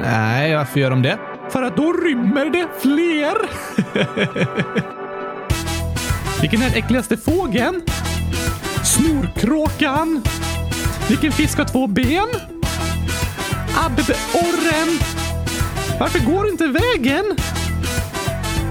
[0.00, 1.18] Nej, varför gör de det?
[1.50, 3.34] För att då rymmer det fler.
[6.40, 7.82] Vilken är den äckligaste fågeln?
[8.84, 10.22] Snorkråkan.
[11.08, 12.28] Vilken fisk har två ben?
[13.76, 14.98] Abborren.
[16.00, 17.24] Varför går inte vägen?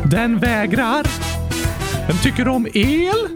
[0.06, 1.06] Den vägrar.
[2.08, 3.28] Vem tycker om el?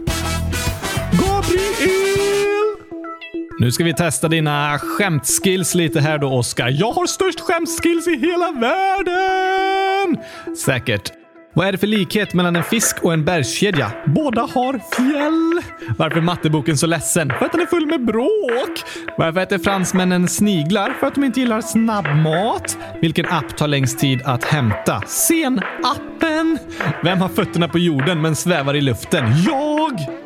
[1.12, 2.55] Gabriel!
[3.58, 6.68] Nu ska vi testa dina skämtskills lite här då, Oskar.
[6.68, 10.24] Jag har störst skämtskills i hela världen!
[10.64, 11.12] Säkert.
[11.54, 13.92] Vad är det för likhet mellan en fisk och en bergskedja?
[14.06, 15.62] Båda har fjäll.
[15.98, 17.32] Varför är matteboken så ledsen?
[17.38, 18.82] För att den är full med bråk.
[19.18, 20.90] Varför äter fransmännen sniglar?
[21.00, 22.78] För att de inte gillar snabbmat.
[23.02, 25.02] Vilken app tar längst tid att hämta?
[25.06, 26.58] Sen-appen.
[27.04, 29.24] Vem har fötterna på jorden men svävar i luften?
[29.46, 30.25] Jag!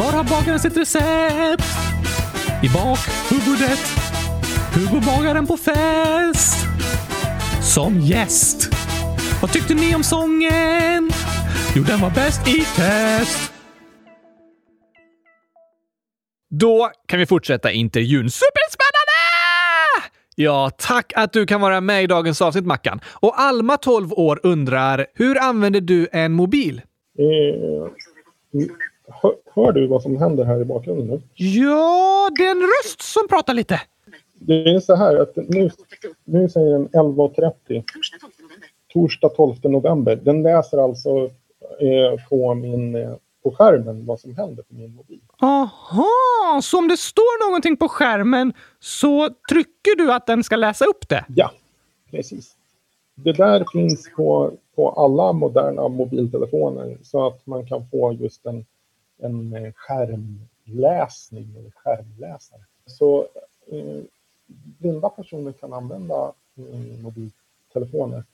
[0.00, 1.64] Var har bagaren sitt recept?
[2.62, 3.84] I bakhuvudet.
[4.74, 6.66] Hugo bagaren på fest?
[7.74, 8.68] Som gäst.
[9.42, 11.10] Vad tyckte ni om sången?
[11.76, 13.52] Jo, den var bäst i test.
[16.50, 18.30] Då kan vi fortsätta intervjun.
[18.30, 19.20] Superspännande!
[20.36, 23.00] Ja, tack att du kan vara med i dagens avsnitt, Mackan.
[23.06, 26.82] Och Alma, 12 år, undrar hur använder du en mobil?
[27.18, 28.70] Mm
[29.22, 31.20] hör, hör du vad som händer här i bakgrunden nu?
[31.34, 33.80] Ja, det är en röst som pratar lite.
[34.34, 35.70] Det är så här att nu,
[36.24, 37.84] nu säger den 11.30.
[38.92, 40.16] Torsdag 12 november.
[40.16, 41.30] Den läser alltså
[41.80, 45.20] eh, på, min, eh, på skärmen vad som händer på min mobil.
[45.40, 50.84] Aha, så om det står någonting på skärmen så trycker du att den ska läsa
[50.84, 51.24] upp det?
[51.28, 51.50] Ja,
[52.10, 52.56] precis.
[53.14, 58.64] Det där finns på, på alla moderna mobiltelefoner så att man kan få just en,
[59.22, 62.60] en eh, skärmläsning eller skärmläsare.
[62.86, 63.26] Så
[63.66, 64.02] eh,
[64.78, 68.24] blinda personer kan använda eh, mobiltelefoner.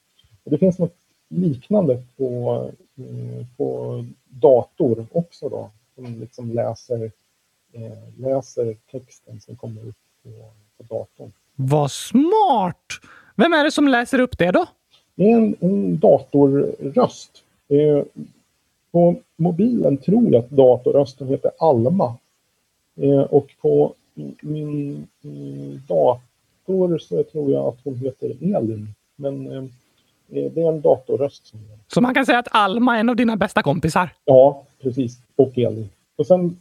[0.44, 0.96] Och det finns något
[1.28, 7.12] liknande på, eh, på dator också då, som liksom läser,
[7.72, 10.30] eh, läser texten som kommer upp på,
[10.76, 11.32] på datorn.
[11.54, 12.86] Vad smart!
[13.34, 14.66] Vem är det som läser upp det då?
[15.14, 17.42] Det är en, en datorröst.
[18.96, 22.14] Eh, på mobilen tror jag att datorrösten heter Alma.
[22.96, 23.94] Eh, och på
[24.40, 28.94] min eh, dator så tror jag att hon heter Elin.
[29.16, 29.64] Men eh,
[30.28, 31.78] det är en datorröst som gör.
[31.88, 34.10] Så man kan säga att Alma är en av dina bästa kompisar?
[34.24, 35.18] Ja, precis.
[35.36, 35.88] Och Elin.
[36.16, 36.58] Och sen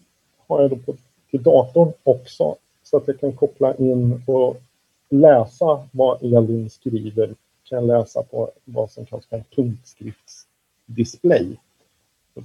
[0.48, 0.95] har jag då på,
[1.32, 4.62] till datorn också så att jag kan koppla in och
[5.10, 7.36] läsa vad Elin skriver.
[7.69, 11.58] Kan jag läsa på vad som kallas för en punktskriftsdisplay.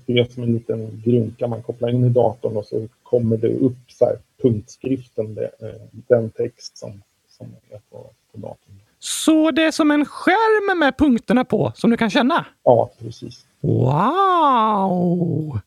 [0.07, 3.49] Det är som en liten grunka man kopplar in i datorn och så kommer det
[3.49, 5.51] upp så här, punktskriften, det,
[5.93, 8.81] den text som, som är på, på datorn.
[8.99, 12.47] Så det är som en skärm med punkterna på som du kan känna?
[12.65, 13.47] Ja, precis.
[13.61, 15.59] Wow!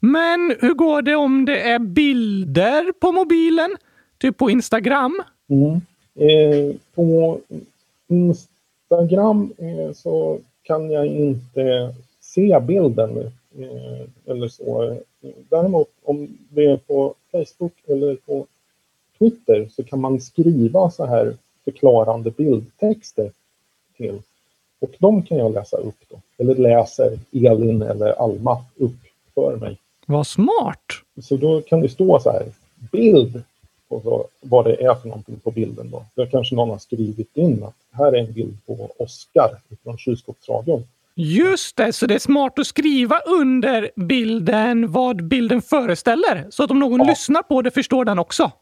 [0.00, 3.76] Men hur går det om det är bilder på mobilen?
[4.18, 5.22] Typ på Instagram?
[5.48, 5.80] Mm.
[6.14, 7.38] Eh, på
[8.08, 13.30] Instagram eh, så kan jag inte se bilden eh,
[14.26, 14.96] eller så.
[15.48, 18.46] Däremot om det är på Facebook eller på
[19.18, 23.30] Twitter så kan man skriva så här förklarande bildtexter
[23.96, 24.22] till.
[24.80, 26.20] Och de kan jag läsa upp då.
[26.38, 29.00] Eller läser Elin eller Alma upp
[29.34, 29.78] för mig.
[30.06, 30.84] Vad smart!
[31.22, 32.46] Så då kan det stå så här,
[32.92, 33.42] bild,
[33.88, 36.04] och så, vad det är för någonting på bilden då.
[36.14, 39.50] Då kanske någon har skrivit in att här är en bild på Oskar
[39.82, 40.84] från kylskåpsradion.
[41.20, 46.46] Just det, så det är smart att skriva under bilden vad bilden föreställer.
[46.50, 47.06] Så att om någon Ja.
[47.06, 48.52] lyssnar på det förstår den också.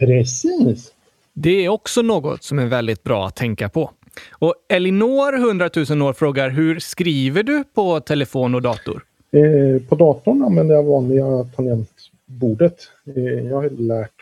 [0.00, 0.92] Precis!
[1.32, 3.90] Det är också något som är väldigt bra att tänka på.
[4.30, 9.04] Och Elinor, 100 000 år, frågar hur skriver du på telefon och dator?
[9.32, 12.80] Eh, på datorn använder jag vanliga tangentbordet.
[13.16, 14.14] Eh, jag har lärt,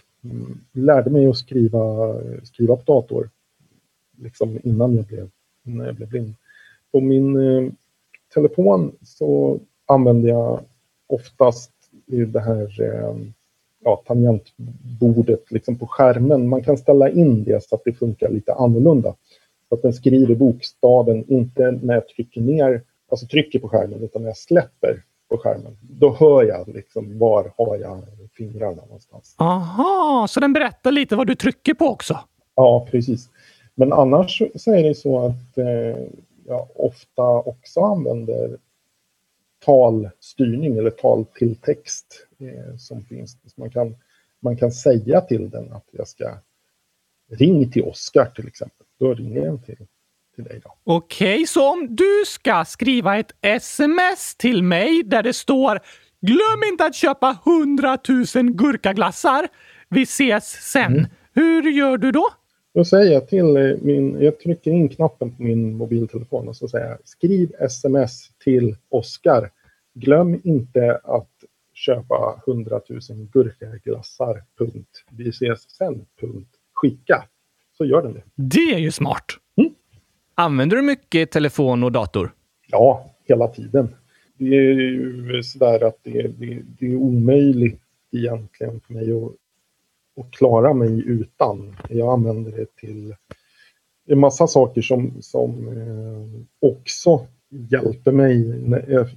[0.72, 3.30] lärde mig att skriva, skriva på dator
[4.22, 5.28] liksom innan jag blev,
[5.66, 6.34] innan jag blev blind.
[6.92, 7.72] På min eh,
[8.34, 10.60] telefon så använder jag
[11.06, 11.72] oftast
[12.06, 13.16] det här eh,
[13.84, 16.48] ja, tangentbordet liksom på skärmen.
[16.48, 19.14] Man kan ställa in det så att det funkar lite annorlunda.
[19.68, 24.22] Så att den skriver bokstaven, inte när jag trycker ner, alltså trycker på skärmen, utan
[24.22, 25.76] när jag släpper på skärmen.
[25.80, 28.02] Då hör jag liksom var har jag
[28.32, 29.34] fingrarna någonstans.
[29.38, 32.18] Aha, så den berättar lite vad du trycker på också?
[32.54, 33.28] Ja, precis.
[33.74, 36.02] Men annars så är det så att eh,
[36.48, 38.58] jag ofta också använder
[39.64, 43.32] talstyrning eller tal till text eh, som finns.
[43.32, 43.96] Så man kan
[44.40, 46.38] man kan säga till den att jag ska
[47.30, 48.86] ring till Oskar till exempel.
[48.98, 49.86] Då ringer den till,
[50.34, 50.60] till dig.
[50.64, 50.74] Då.
[50.84, 55.80] Okej, så om du ska skriva ett sms till mig där det står
[56.20, 57.98] Glöm inte att köpa 100
[58.34, 59.48] 000 gurkaglassar.
[59.88, 60.92] Vi ses sen.
[60.92, 61.06] Mm.
[61.32, 62.28] Hur gör du då?
[62.74, 66.86] Då säger jag till min, jag trycker in knappen på min mobiltelefon och så säger
[66.86, 69.50] jag skriv sms till Oskar.
[69.94, 71.30] Glöm inte att
[71.74, 73.00] köpa 100 000
[73.32, 74.42] gurkaglassar.
[74.58, 75.04] Punkt.
[75.10, 76.06] Vi ses sen.
[76.20, 76.50] Punkt.
[76.74, 77.24] Skicka.
[77.78, 78.22] Så gör den det.
[78.34, 79.24] Det är ju smart.
[79.56, 79.74] Mm.
[80.34, 82.34] Använder du mycket telefon och dator?
[82.66, 83.88] Ja, hela tiden.
[84.38, 89.32] Det är ju sådär att det, det, det är omöjligt egentligen för mig att,
[90.18, 91.76] att klara mig utan.
[91.88, 93.14] Jag använder det till
[94.08, 97.26] en massa saker som, som eh, också
[97.70, 98.62] hjälper mig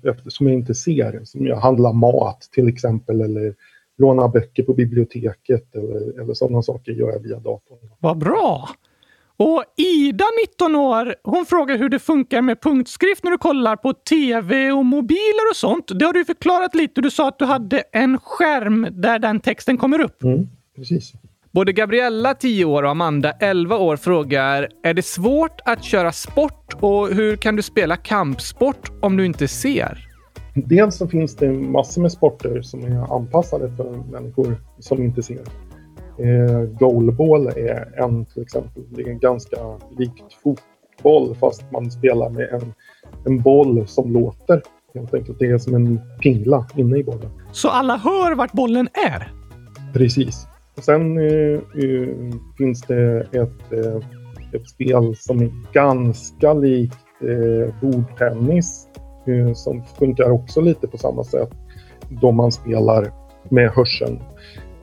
[0.04, 1.22] eftersom jag inte ser.
[1.24, 3.56] Som jag handlar mat till exempel eller
[3.98, 7.78] lånar böcker på biblioteket eller, eller sådana saker gör jag via datorn.
[8.00, 8.70] Vad bra!
[9.38, 13.94] Och Ida, 19 år, hon frågar hur det funkar med punktskrift när du kollar på
[13.94, 16.00] tv och mobiler och sånt.
[16.00, 17.02] Det har du förklarat lite.
[17.02, 20.24] Du sa att du hade en skärm där den texten kommer upp.
[20.24, 20.48] Mm,
[20.82, 21.14] precis.
[21.52, 26.76] Både Gabriella, 10 år, och Amanda, 11 år, frågar är det svårt att köra sport
[26.80, 30.08] och hur kan du spela kampsport om du inte ser?
[30.56, 35.42] Dels så finns det massor med sporter som är anpassade för människor som inte ser.
[36.18, 38.84] Eh, goalball är en till exempel.
[38.90, 39.58] Det är ganska
[39.98, 42.74] likt fotboll fast man spelar med en,
[43.26, 44.62] en boll som låter.
[44.94, 45.40] Helt enkelt.
[45.40, 47.32] Det är som en pingla inne i bollen.
[47.52, 49.32] Så alla hör vart bollen är?
[49.94, 50.48] Precis.
[50.80, 52.08] Sen eh, eh,
[52.58, 53.96] finns det ett, eh,
[54.54, 58.88] ett spel som är ganska likt eh, bordtennis
[59.28, 61.50] eh, som funkar också lite på samma sätt
[62.10, 63.12] då man spelar
[63.50, 64.20] med hörseln.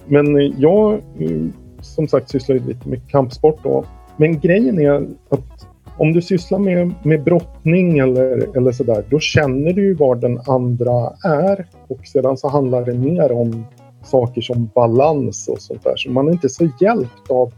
[0.06, 1.46] Men eh, jag eh,
[1.80, 3.84] som sagt sysslar lite med kampsport då.
[4.16, 5.68] Men grejen är att
[5.98, 10.40] om du sysslar med, med brottning eller, eller sådär, då känner du ju var den
[10.46, 11.66] andra är.
[11.88, 13.64] Och sedan så handlar det mer om
[14.04, 15.96] saker som balans och sånt där.
[15.96, 17.52] Så man är inte så hjälpt av,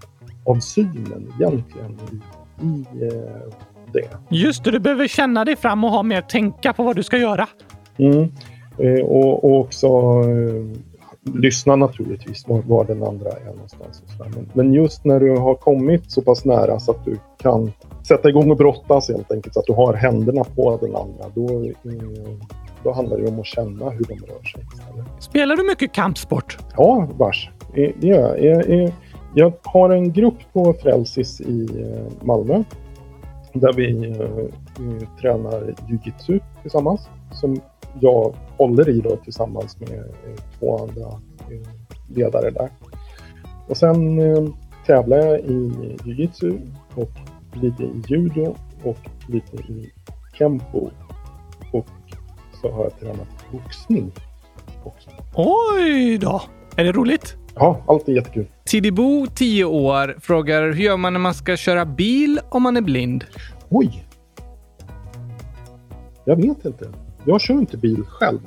[0.47, 3.53] av synen egentligen i, i eh,
[3.93, 4.09] det.
[4.29, 7.19] Just det, du behöver känna dig fram och ha mer tänka på vad du ska
[7.19, 7.49] göra.
[7.97, 8.29] Mm.
[8.79, 10.79] Eh, och, och, också eh,
[11.35, 14.03] lyssna naturligtvis var, var, den andra är någonstans.
[14.19, 17.73] Men, men just när du har kommit så pass nära så att du kan
[18.09, 21.65] sätta igång och brottas helt enkelt, så att du har händerna på den andra, då,
[22.85, 24.63] då handlar det om att känna hur de rör sig.
[25.19, 26.59] Spelar du mycket kampsport?
[26.77, 27.51] Ja, vars.
[27.75, 28.93] Det gör jag.
[29.35, 32.63] Jag har en grupp på Frälsis i eh, Malmö
[33.53, 37.61] där vi eh, tränar jujitsu tillsammans som
[38.01, 40.05] jag håller i då tillsammans med
[40.59, 41.21] två andra
[42.09, 42.71] ledare där.
[43.69, 44.19] Och sen
[44.87, 45.73] tävlar jag i
[46.05, 46.59] jujitsu
[46.95, 47.11] och
[47.53, 48.55] lite i judo
[48.85, 49.91] och lite i
[50.33, 50.91] kempo.
[52.61, 54.13] Så har jag tränat boxning
[54.85, 55.11] också.
[55.35, 56.43] Oj då!
[56.77, 57.37] Är det roligt?
[57.55, 58.47] Ja, allt är jättekul.
[58.65, 62.81] Tidibo, 10 år, frågar hur gör man när man ska köra bil om man är
[62.81, 63.25] blind?
[63.69, 64.05] Oj!
[66.25, 66.89] Jag vet inte.
[67.25, 68.39] Jag kör inte bil själv.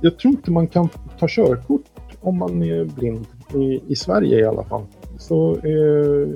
[0.00, 0.88] Jag tror inte man kan
[1.18, 1.84] ta körkort
[2.20, 3.26] om man är blind.
[3.54, 4.86] I, i Sverige i alla fall.
[5.18, 6.28] Så eh,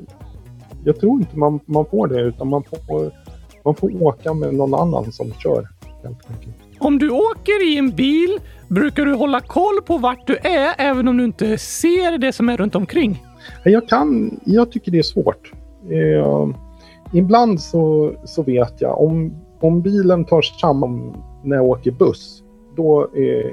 [0.84, 3.12] jag tror inte man, man får det utan man får,
[3.66, 5.68] man får åka med någon annan som kör.
[6.78, 8.38] Om du åker i en bil,
[8.68, 12.48] brukar du hålla koll på vart du är även om du inte ser det som
[12.48, 13.22] är runt omkring?
[13.64, 15.52] Jag kan, jag tycker det är svårt.
[15.90, 16.48] Eh,
[17.12, 22.42] ibland så, så vet jag om, om bilen tar samman när jag åker buss,
[22.76, 23.52] då eh,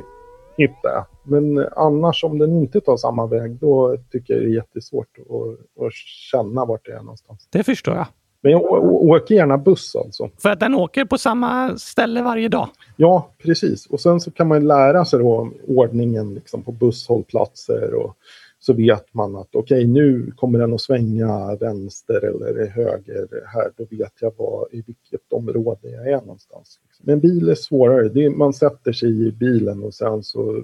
[0.57, 1.05] hittar jag.
[1.24, 5.86] Men annars om den inte tar samma väg, då tycker jag det är jättesvårt att,
[5.86, 5.93] att
[6.32, 7.47] känna vart det är någonstans.
[7.51, 8.05] Det förstår jag.
[8.44, 10.30] Men jag åker gärna buss alltså.
[10.38, 12.70] För att den åker på samma ställe varje dag?
[12.96, 13.86] Ja, precis.
[13.86, 18.18] Och sen så kan man lära sig då ordningen liksom på busshållplatser och
[18.60, 23.72] så vet man att okej, okay, nu kommer den att svänga vänster eller höger här.
[23.78, 26.80] Då vet jag var, i vilket område jag är någonstans.
[27.02, 28.10] Men bil är svårare.
[28.10, 30.64] Det är, man sätter sig i bilen och sen så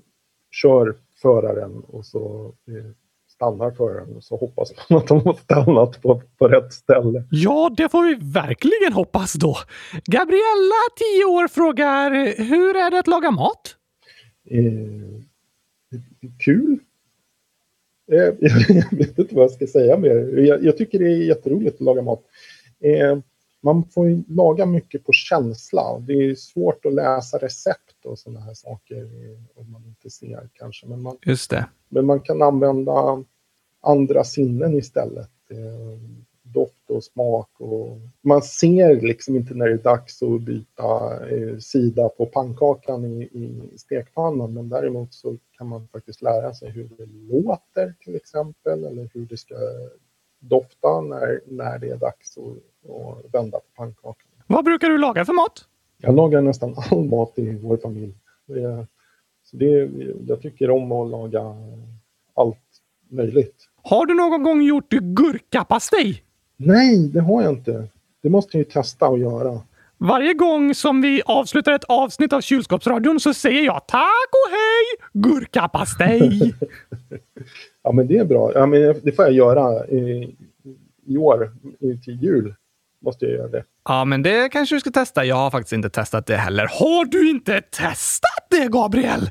[0.51, 2.91] kör föraren och så eh,
[3.39, 7.23] stannar föraren och så hoppas man att de har stannat på, på rätt ställe.
[7.31, 9.57] Ja, det får vi verkligen hoppas då.
[10.05, 10.81] Gabriella,
[11.17, 12.11] 10 år, frågar
[12.43, 13.75] hur är det att laga mat?
[14.49, 14.69] Eh,
[16.39, 16.79] kul.
[18.11, 18.17] Eh,
[18.69, 20.37] jag vet inte vad jag ska säga mer.
[20.37, 22.23] Jag, jag, tycker det är jätteroligt att laga mat.
[22.83, 23.17] Eh,
[23.61, 25.99] man får laga mycket på känsla.
[25.99, 29.09] Det är svårt att läsa recept och sådana här saker
[29.55, 30.87] om man inte ser kanske.
[30.87, 31.69] Men man, Just det.
[31.89, 33.23] men man kan använda
[33.81, 35.31] andra sinnen istället.
[35.51, 35.99] Eh,
[36.53, 37.49] doft och smak.
[37.57, 43.05] Och man ser liksom inte när det är dags att byta eh, sida på pannkakan
[43.05, 44.53] i, i stekpannan.
[44.53, 48.85] Men däremot så kan man faktiskt lära sig hur det låter till exempel.
[48.85, 49.55] Eller hur det ska
[50.39, 54.27] dofta när, när det är dags att, att vända på pannkakan.
[54.47, 55.65] Vad brukar du laga för mat?
[55.97, 58.13] Jag lagar nästan all mat i vår familj.
[58.45, 58.87] Det,
[59.43, 59.89] så det,
[60.27, 61.55] jag tycker om att laga
[62.35, 62.57] allt
[63.09, 63.69] möjligt.
[63.83, 66.23] Har du någon gång gjort gurkapastej?
[66.57, 67.87] Nej, det har jag inte.
[68.21, 69.61] Det måste jag ju testa att göra.
[70.01, 75.09] Varje gång som vi avslutar ett avsnitt av Kylskåpsradion så säger jag tack och hej
[75.13, 76.53] gurkapastej!
[77.83, 78.51] ja, men det är bra.
[78.55, 80.35] Ja, men det får jag göra i,
[81.05, 81.51] i år
[82.03, 82.55] till jul.
[83.01, 83.63] Måste jag göra det.
[83.85, 85.25] Ja, men det kanske du ska testa.
[85.25, 86.67] Jag har faktiskt inte testat det heller.
[86.79, 89.29] Har du inte testat det, Gabriel?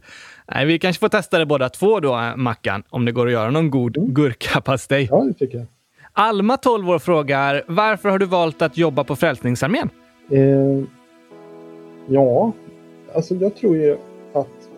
[0.53, 3.51] Nej, vi kanske får testa det båda två då, Mackan, om det går att göra
[3.51, 4.15] någon god mm.
[4.15, 5.09] gurkapastej.
[5.11, 5.67] Ja, det tycker jag.
[6.13, 9.91] Alma, 12 år, frågar varför har du valt att jobba på Frälsningsarmén?
[10.31, 10.85] Eh,
[12.07, 12.53] ja,
[13.15, 13.97] alltså jag tror ju
[14.33, 14.69] att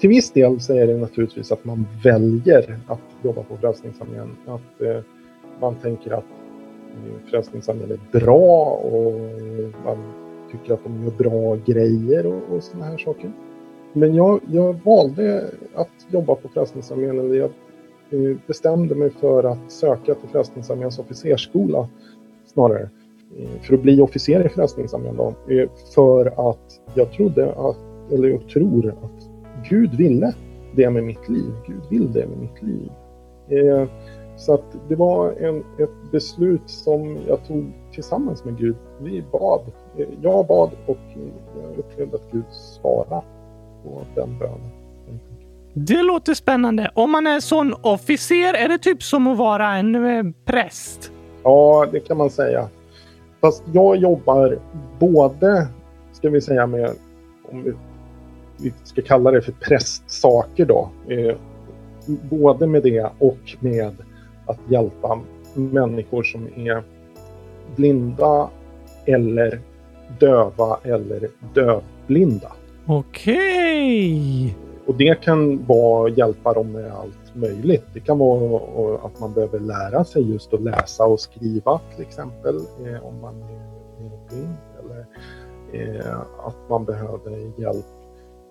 [0.00, 4.36] till viss del så är det naturligtvis att man väljer att jobba på Frälsningsarmén.
[4.46, 5.00] Att eh,
[5.60, 6.24] man tänker att
[6.90, 9.12] eh, Frälsningsarmén är bra och
[9.84, 10.12] man
[10.52, 13.32] tycker att de gör bra grejer och, och sådana här saker.
[13.92, 17.50] Men jag, jag valde att jobba på Frälsningsarmén, eller jag
[18.10, 21.88] eh, bestämde mig för att söka till Frälsningsarméns officersskola
[22.46, 22.88] snarare.
[23.38, 25.34] Eh, för att bli officer i Frälsningsarmén.
[25.48, 29.28] Eh, för att jag trodde att, eller jag tror att
[29.70, 30.34] Gud ville
[30.76, 31.52] det med mitt liv.
[31.66, 32.90] Gud vill det med mitt liv.
[34.36, 38.76] Så att det var en, ett beslut som jag tog tillsammans med Gud.
[39.00, 39.60] Vi bad.
[40.22, 40.98] Jag bad och
[41.62, 43.22] jag upplevde att Gud svarade
[43.84, 44.70] på den bönen.
[45.74, 46.90] Det låter spännande.
[46.94, 51.12] Om man är sån officer, är det typ som att vara en eh, präst?
[51.42, 52.68] Ja, det kan man säga.
[53.42, 54.58] Fast jag jobbar
[54.98, 55.68] både,
[56.12, 56.90] ska vi säga med,
[57.42, 57.74] om
[58.56, 60.88] vi, ska kalla det för prästsaker då.
[61.08, 61.36] Eh,
[62.30, 63.92] både med det och med
[64.46, 65.20] att hjälpa
[65.54, 66.82] människor som är
[67.76, 68.48] blinda
[69.06, 69.60] eller
[70.20, 72.52] döva eller dövblinda.
[72.86, 74.56] Okej!
[74.86, 77.84] Och det kan vara hjälpa dem med allt möjligt.
[77.94, 82.56] Det kan vara att man behöver lära sig just att läsa och skriva till exempel
[82.56, 84.56] eh, om man är blind.
[84.80, 85.06] Eller
[85.72, 87.86] eh, att man behöver hjälp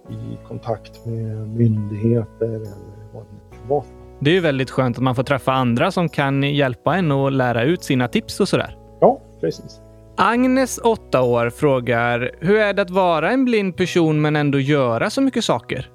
[0.10, 2.72] i kontakt med myndigheter eller
[3.14, 3.84] vad det kan vara.
[4.20, 7.32] Det är ju väldigt skönt att man får träffa andra som kan hjälpa en och
[7.32, 8.78] lära ut sina tips och sådär.
[9.00, 9.82] Ja, precis.
[10.18, 15.10] Agnes, 8 år, frågar hur är det att vara en blind person men ändå göra
[15.10, 15.90] så mycket saker?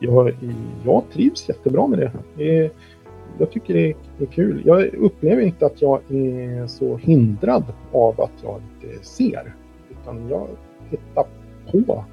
[0.00, 0.32] Jag,
[0.84, 1.98] jag trivs jättebra med
[2.36, 2.70] det.
[3.38, 3.94] Jag tycker det
[4.24, 4.62] är kul.
[4.64, 9.54] Jag upplever inte att jag är så hindrad av att jag inte ser.
[9.90, 10.46] Utan jag
[10.90, 11.24] hittar
[11.72, 12.04] på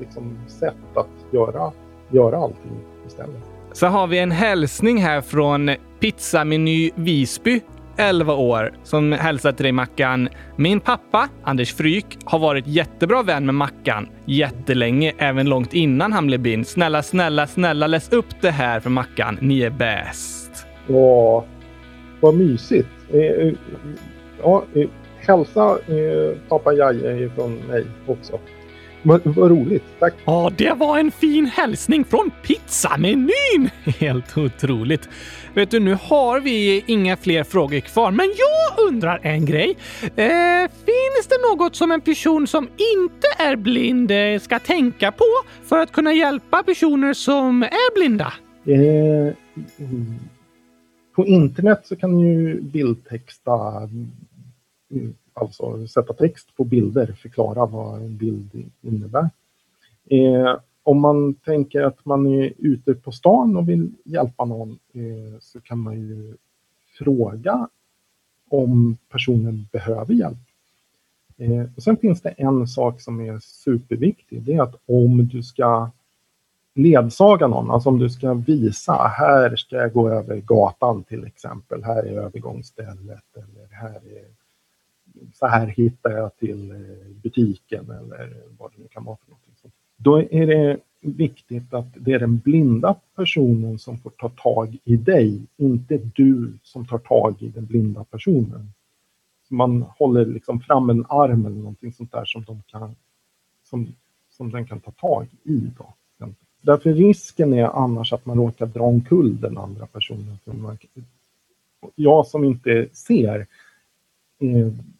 [0.00, 1.72] liksom, sätt att göra,
[2.10, 2.72] göra allting
[3.06, 3.42] istället.
[3.72, 7.60] Så har vi en hälsning här från Pizzameny Visby
[8.00, 10.28] 11 år som hälsar till dig Mackan.
[10.56, 16.26] Min pappa, Anders Fryk, har varit jättebra vän med Mackan jättelänge, även långt innan han
[16.26, 16.66] blev blind.
[16.66, 19.38] Snälla, snälla, snälla läs upp det här för Mackan.
[19.40, 20.66] Ni är bäst.
[20.86, 21.44] Ja,
[22.20, 22.88] vad mysigt.
[23.12, 23.52] Eh, eh,
[24.42, 24.88] ja, eh,
[25.18, 28.38] hälsa eh, pappa Jaje från mig också.
[29.02, 30.14] Vad, vad roligt, tack.
[30.24, 33.70] Ja, det var en fin hälsning från pizzamenyn!
[33.98, 35.08] Helt otroligt.
[35.54, 39.76] Vet du, nu har vi inga fler frågor kvar, men jag undrar en grej.
[40.02, 45.24] Eh, finns det något som en person som inte är blind eh, ska tänka på
[45.64, 48.32] för att kunna hjälpa personer som är blinda?
[48.64, 49.34] Eh,
[51.16, 53.52] på internet så kan ju bildtexta
[55.40, 59.30] alltså sätta text på bilder, förklara vad en bild innebär.
[60.10, 65.40] Eh, om man tänker att man är ute på stan och vill hjälpa någon eh,
[65.40, 66.36] så kan man ju
[66.98, 67.68] fråga
[68.50, 70.38] om personen behöver hjälp.
[71.36, 74.42] Eh, och sen finns det en sak som är superviktig.
[74.42, 75.90] Det är att om du ska
[76.74, 81.84] ledsaga någon, alltså om du ska visa här ska jag gå över gatan till exempel,
[81.84, 84.39] här är övergångsstället eller här är
[85.34, 86.76] så här hittar jag till eh,
[87.22, 89.72] butiken eller vad det nu kan vara för någonting.
[89.96, 94.96] Då är det viktigt att det är den blinda personen som får ta tag i
[94.96, 98.72] dig, inte du som tar tag i den blinda personen.
[99.48, 102.94] man håller liksom fram en arm eller någonting sånt där som de kan
[103.64, 103.94] som,
[104.30, 105.70] som den kan ta tag i.
[105.78, 105.94] Då.
[106.62, 110.38] Därför risken är annars att man råkar dra omkull den andra personen.
[110.44, 110.78] För man,
[111.94, 113.46] jag som inte ser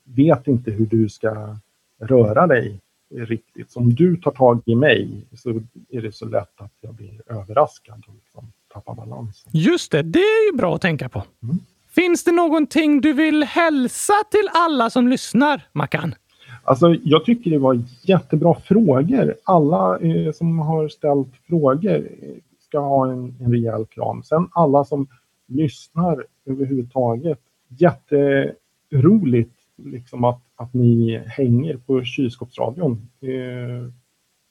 [0.04, 1.56] vet inte hur du ska
[2.00, 2.80] röra dig
[3.14, 3.70] riktigt.
[3.70, 5.50] Så om du tar tag i mig så
[5.90, 9.50] är det så lätt att jag blir överraskad och liksom tappar balansen.
[9.54, 11.22] Just det, det är ju bra att tänka på.
[11.42, 11.58] Mm.
[11.90, 16.14] Finns det någonting du vill hälsa till alla som lyssnar, Mackan?
[16.62, 19.34] Alltså, jag tycker det var jättebra frågor.
[19.44, 22.28] Alla eh, som har ställt frågor eh,
[22.68, 24.22] ska ha en, en rejäl kram.
[24.22, 25.06] Sen alla som
[25.46, 27.40] lyssnar överhuvudtaget.
[28.90, 33.08] Jätteroligt liksom att, att ni hänger på kylskåpsradion.
[33.22, 33.92] Eh,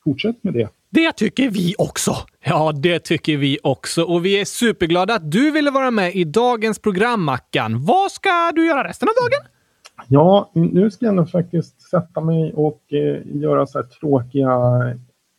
[0.04, 0.70] fortsätt med det.
[0.90, 2.12] Det tycker vi också!
[2.44, 4.04] Ja, det tycker vi också.
[4.04, 7.86] Och vi är superglada att du ville vara med i dagens program, Mackan.
[7.86, 9.52] Vad ska du göra resten av dagen?
[10.08, 14.52] Ja, nu ska jag nog faktiskt sätta mig och eh, göra så här tråkiga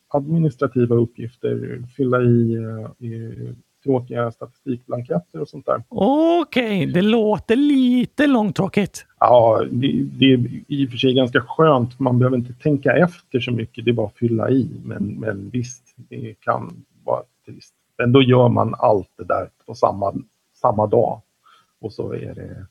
[0.08, 1.82] administrativa uppgifter.
[1.96, 3.54] Fylla i, eh,
[3.84, 5.82] tråkiga statistikblanketter och sånt där.
[5.88, 9.06] Okej, okay, det låter lite långtråkigt.
[9.18, 11.98] Ja, det, det, är i och för sig ganska skönt.
[11.98, 13.84] Man behöver inte tänka efter så mycket.
[13.84, 14.70] Det är bara att fylla i.
[14.84, 17.74] Men, men visst, det kan vara trist.
[17.98, 20.14] Men då gör man allt det där på samma,
[20.54, 21.20] samma dag.
[21.80, 22.66] Och så är det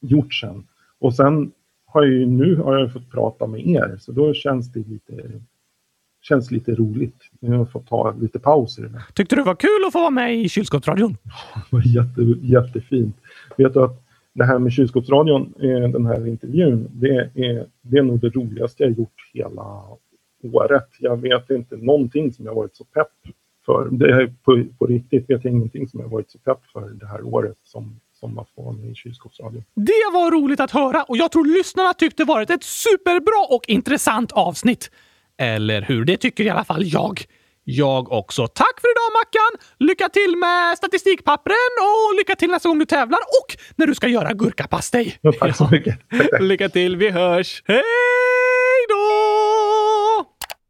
[0.00, 0.66] gjort sen.
[0.98, 1.52] Och sen
[1.86, 5.42] har jag ju, nu har jag fått prata med er, så då känns det lite
[6.24, 7.16] känns lite roligt.
[7.40, 8.90] Nu har fått ta lite pauser.
[9.14, 11.16] Tyckte du det var kul att få vara med i kylskåpsradion?
[11.70, 13.16] det var jätte, jättefint.
[13.56, 18.02] Vet du att det här med kylskåpsradion, eh, den här intervjun, det är, det är
[18.02, 19.82] nog det roligaste jag gjort hela
[20.42, 20.88] året.
[21.00, 23.34] Jag vet inte någonting som jag varit så pepp
[23.66, 23.88] för.
[23.90, 27.06] Det är på, på riktigt vet jag ingenting som jag varit så pepp för det
[27.06, 29.64] här året som som att få vara i kylskåpsradion.
[29.74, 34.32] Det var roligt att höra och jag tror lyssnarna tyckte varit ett superbra och intressant
[34.32, 34.90] avsnitt.
[35.38, 36.04] Eller hur?
[36.04, 37.24] Det tycker i alla fall jag.
[37.64, 38.46] Jag också.
[38.46, 39.68] Tack för idag Mackan!
[39.88, 44.08] Lycka till med statistikpappren och lycka till nästa gång du tävlar och när du ska
[44.08, 45.18] göra gurkapastej.
[45.20, 45.98] Ja, tack så mycket.
[46.40, 47.62] lycka till, vi hörs.
[47.66, 47.82] Hej
[48.88, 50.24] då!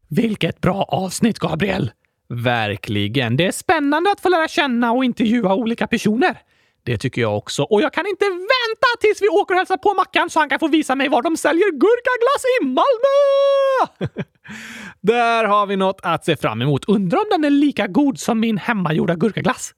[0.09, 1.91] Vilket bra avsnitt, Gabriel!
[2.29, 3.37] Verkligen.
[3.37, 6.37] Det är spännande att få lära känna och intervjua olika personer.
[6.85, 7.63] Det tycker jag också.
[7.63, 10.59] Och jag kan inte vänta tills vi åker och hälsar på Mackan så han kan
[10.59, 14.23] få visa mig var de säljer gurkaglass i Malmö!
[15.01, 16.85] Där har vi något att se fram emot.
[16.85, 19.73] Undrar om den är lika god som min hemmagjorda gurkaglass?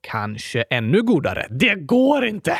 [0.00, 1.46] Kanske ännu godare.
[1.50, 2.58] Det går inte!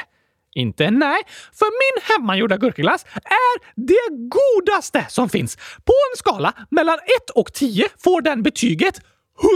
[0.54, 0.90] Inte?
[0.90, 1.22] Nej,
[1.52, 5.56] för min hemmagjorda gurkaglass är det godaste som finns.
[5.56, 9.00] På en skala mellan 1 och 10 får den betyget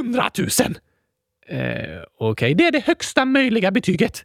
[0.03, 0.49] 100 000.
[1.49, 2.55] Eh, Okej, okay.
[2.55, 4.25] det är det högsta möjliga betyget.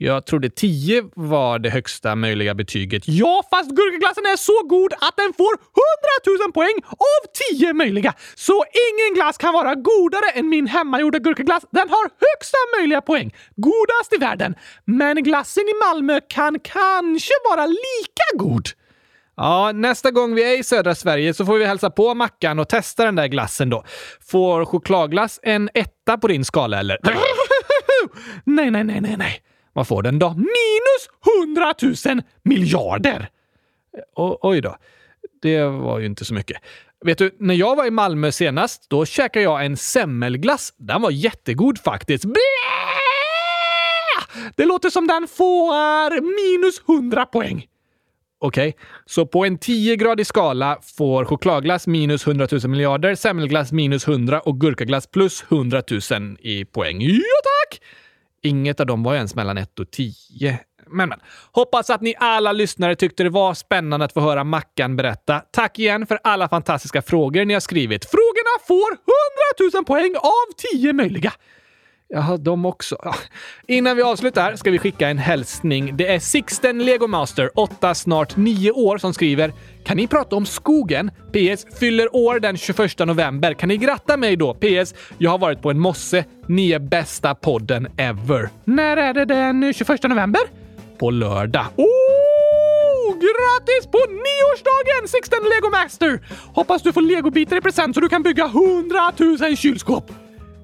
[0.00, 3.02] Jag trodde 10 var det högsta möjliga betyget.
[3.06, 5.54] Ja, fast gurkaglassen är så god att den får
[6.34, 7.20] 100 000 poäng av
[7.58, 8.14] 10 möjliga.
[8.34, 11.62] Så ingen glass kan vara godare än min hemmagjorda gurkaglass.
[11.70, 13.34] Den har högsta möjliga poäng.
[13.56, 14.54] Godast i världen.
[14.84, 18.68] Men glassen i Malmö kan kanske vara lika god.
[19.36, 22.68] Ja, nästa gång vi är i södra Sverige så får vi hälsa på Mackan och
[22.68, 23.84] testa den där glassen då.
[24.30, 26.98] Får chokladglass en etta på din skala eller?
[28.44, 29.42] nej, nej, nej, nej, nej.
[29.78, 30.28] Vad får den då?
[30.28, 31.08] Minus
[31.46, 31.74] 100
[32.14, 33.28] 000 miljarder!
[33.96, 34.76] Eh, o oj då.
[35.42, 36.56] Det var ju inte så mycket.
[37.04, 40.74] Vet du, när jag var i Malmö senast, då käkade jag en semmelglass.
[40.76, 42.24] Den var jättegod faktiskt.
[42.24, 42.40] Blä!
[44.56, 47.66] Det låter som den får minus 100 poäng.
[48.38, 48.80] Okej, okay.
[49.06, 54.60] så på en 10-gradig skala får chokladglass minus 100 000 miljarder, semmelglass minus 100 och
[54.60, 57.02] gurkaglass plus 100 000 i poäng.
[57.02, 57.80] Ja tack!
[58.42, 60.58] Inget av dem var ens mellan 1 och 10.
[60.90, 61.20] Men, men.
[61.52, 65.42] Hoppas att ni alla lyssnare tyckte det var spännande att få höra Mackan berätta.
[65.50, 68.04] Tack igen för alla fantastiska frågor ni har skrivit.
[68.04, 71.32] Frågorna får 100 000 poäng av 10 möjliga.
[72.10, 72.96] Jaha, de också.
[73.02, 73.14] Ja.
[73.66, 75.96] Innan vi avslutar ska vi skicka en hälsning.
[75.96, 79.52] Det är Sixten Legomaster, 8, snart 9 år, som skriver
[79.84, 81.10] “Kan ni prata om skogen?
[81.32, 81.78] PS.
[81.78, 83.54] Fyller år den 21 november.
[83.54, 84.54] Kan ni gratta mig då?
[84.54, 84.94] PS.
[85.18, 86.24] Jag har varit på en mosse.
[86.46, 90.42] Ni är bästa podden ever.” När är det den 21 november?
[90.98, 91.66] På lördag.
[91.76, 93.14] Oh!
[93.14, 96.20] Grattis på nioårsdagen Sixten Legomaster!
[96.54, 100.12] Hoppas du får legobitar i present så du kan bygga 100 000 kylskåp.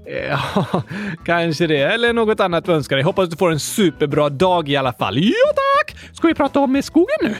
[0.06, 0.82] Eh, ja,
[1.24, 1.82] kanske det.
[1.82, 3.04] Eller något annat du önskar dig.
[3.04, 5.18] Hoppas du får en superbra dag i alla fall.
[5.18, 5.96] Ja, tack!
[6.12, 7.34] Ska vi prata om skogen nu?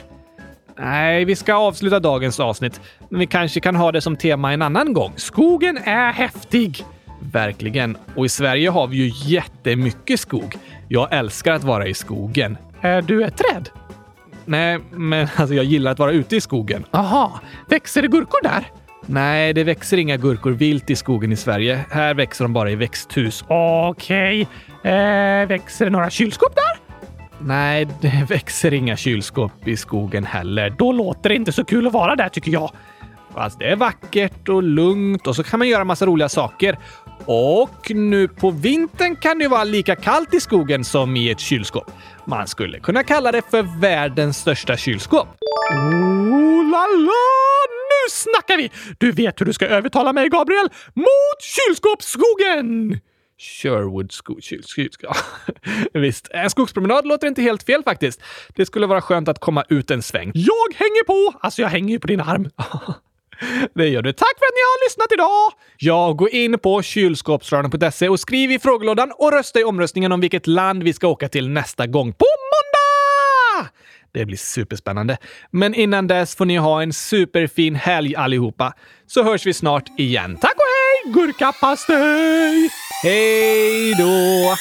[0.79, 2.81] Nej, vi ska avsluta dagens avsnitt.
[3.09, 5.13] Men vi kanske kan ha det som tema en annan gång.
[5.15, 6.85] Skogen är häftig!
[7.31, 7.97] Verkligen.
[8.15, 10.55] Och i Sverige har vi ju jättemycket skog.
[10.87, 12.57] Jag älskar att vara i skogen.
[12.81, 13.69] Är du ett träd?
[14.45, 16.85] Nej, men alltså jag gillar att vara ute i skogen.
[16.91, 17.39] Aha,
[17.69, 18.71] växer det gurkor där?
[19.05, 21.85] Nej, det växer inga gurkor vilt i skogen i Sverige.
[21.91, 23.43] Här växer de bara i växthus.
[23.47, 24.41] Okej.
[24.83, 26.85] Eh, växer det några kylskåp där?
[27.39, 30.69] Nej, det växer inga kylskåp i skogen heller.
[30.69, 32.71] Då låter det inte så kul att vara där tycker jag.
[33.33, 36.77] Fast det är vackert och lugnt och så kan man göra massa roliga saker.
[37.25, 41.91] Och nu på vintern kan det vara lika kallt i skogen som i ett kylskåp.
[42.25, 45.27] Man skulle kunna kalla det för världens största kylskåp.
[45.71, 47.64] Oh la la!
[48.05, 48.71] Nu snackar vi!
[48.97, 52.99] Du vet hur du ska övertala mig, Gabriel, mot kylskåpsskogen!
[53.37, 54.39] Sherwood skog...
[55.01, 55.15] Ja,
[55.99, 58.21] visst, en skogspromenad låter inte helt fel faktiskt.
[58.55, 60.31] Det skulle vara skönt att komma ut en sväng.
[60.33, 61.37] Jag hänger på!
[61.41, 62.49] Alltså, jag hänger ju på din arm.
[63.75, 64.13] Det gör du.
[64.13, 65.51] Tack för att ni har lyssnat idag!
[65.77, 70.47] Ja, gå in på kylskåpsradion.se och skriv i frågelådan och rösta i omröstningen om vilket
[70.47, 72.84] land vi ska åka till nästa gång på måndag!
[74.15, 75.17] Det blir superspännande.
[75.51, 78.73] Men innan dess får ni ha en superfin helg allihopa.
[79.07, 80.37] Så hörs vi snart igen.
[80.41, 81.13] Tack och hej!
[81.13, 82.69] Gurkapastej!
[83.03, 84.55] Hej då!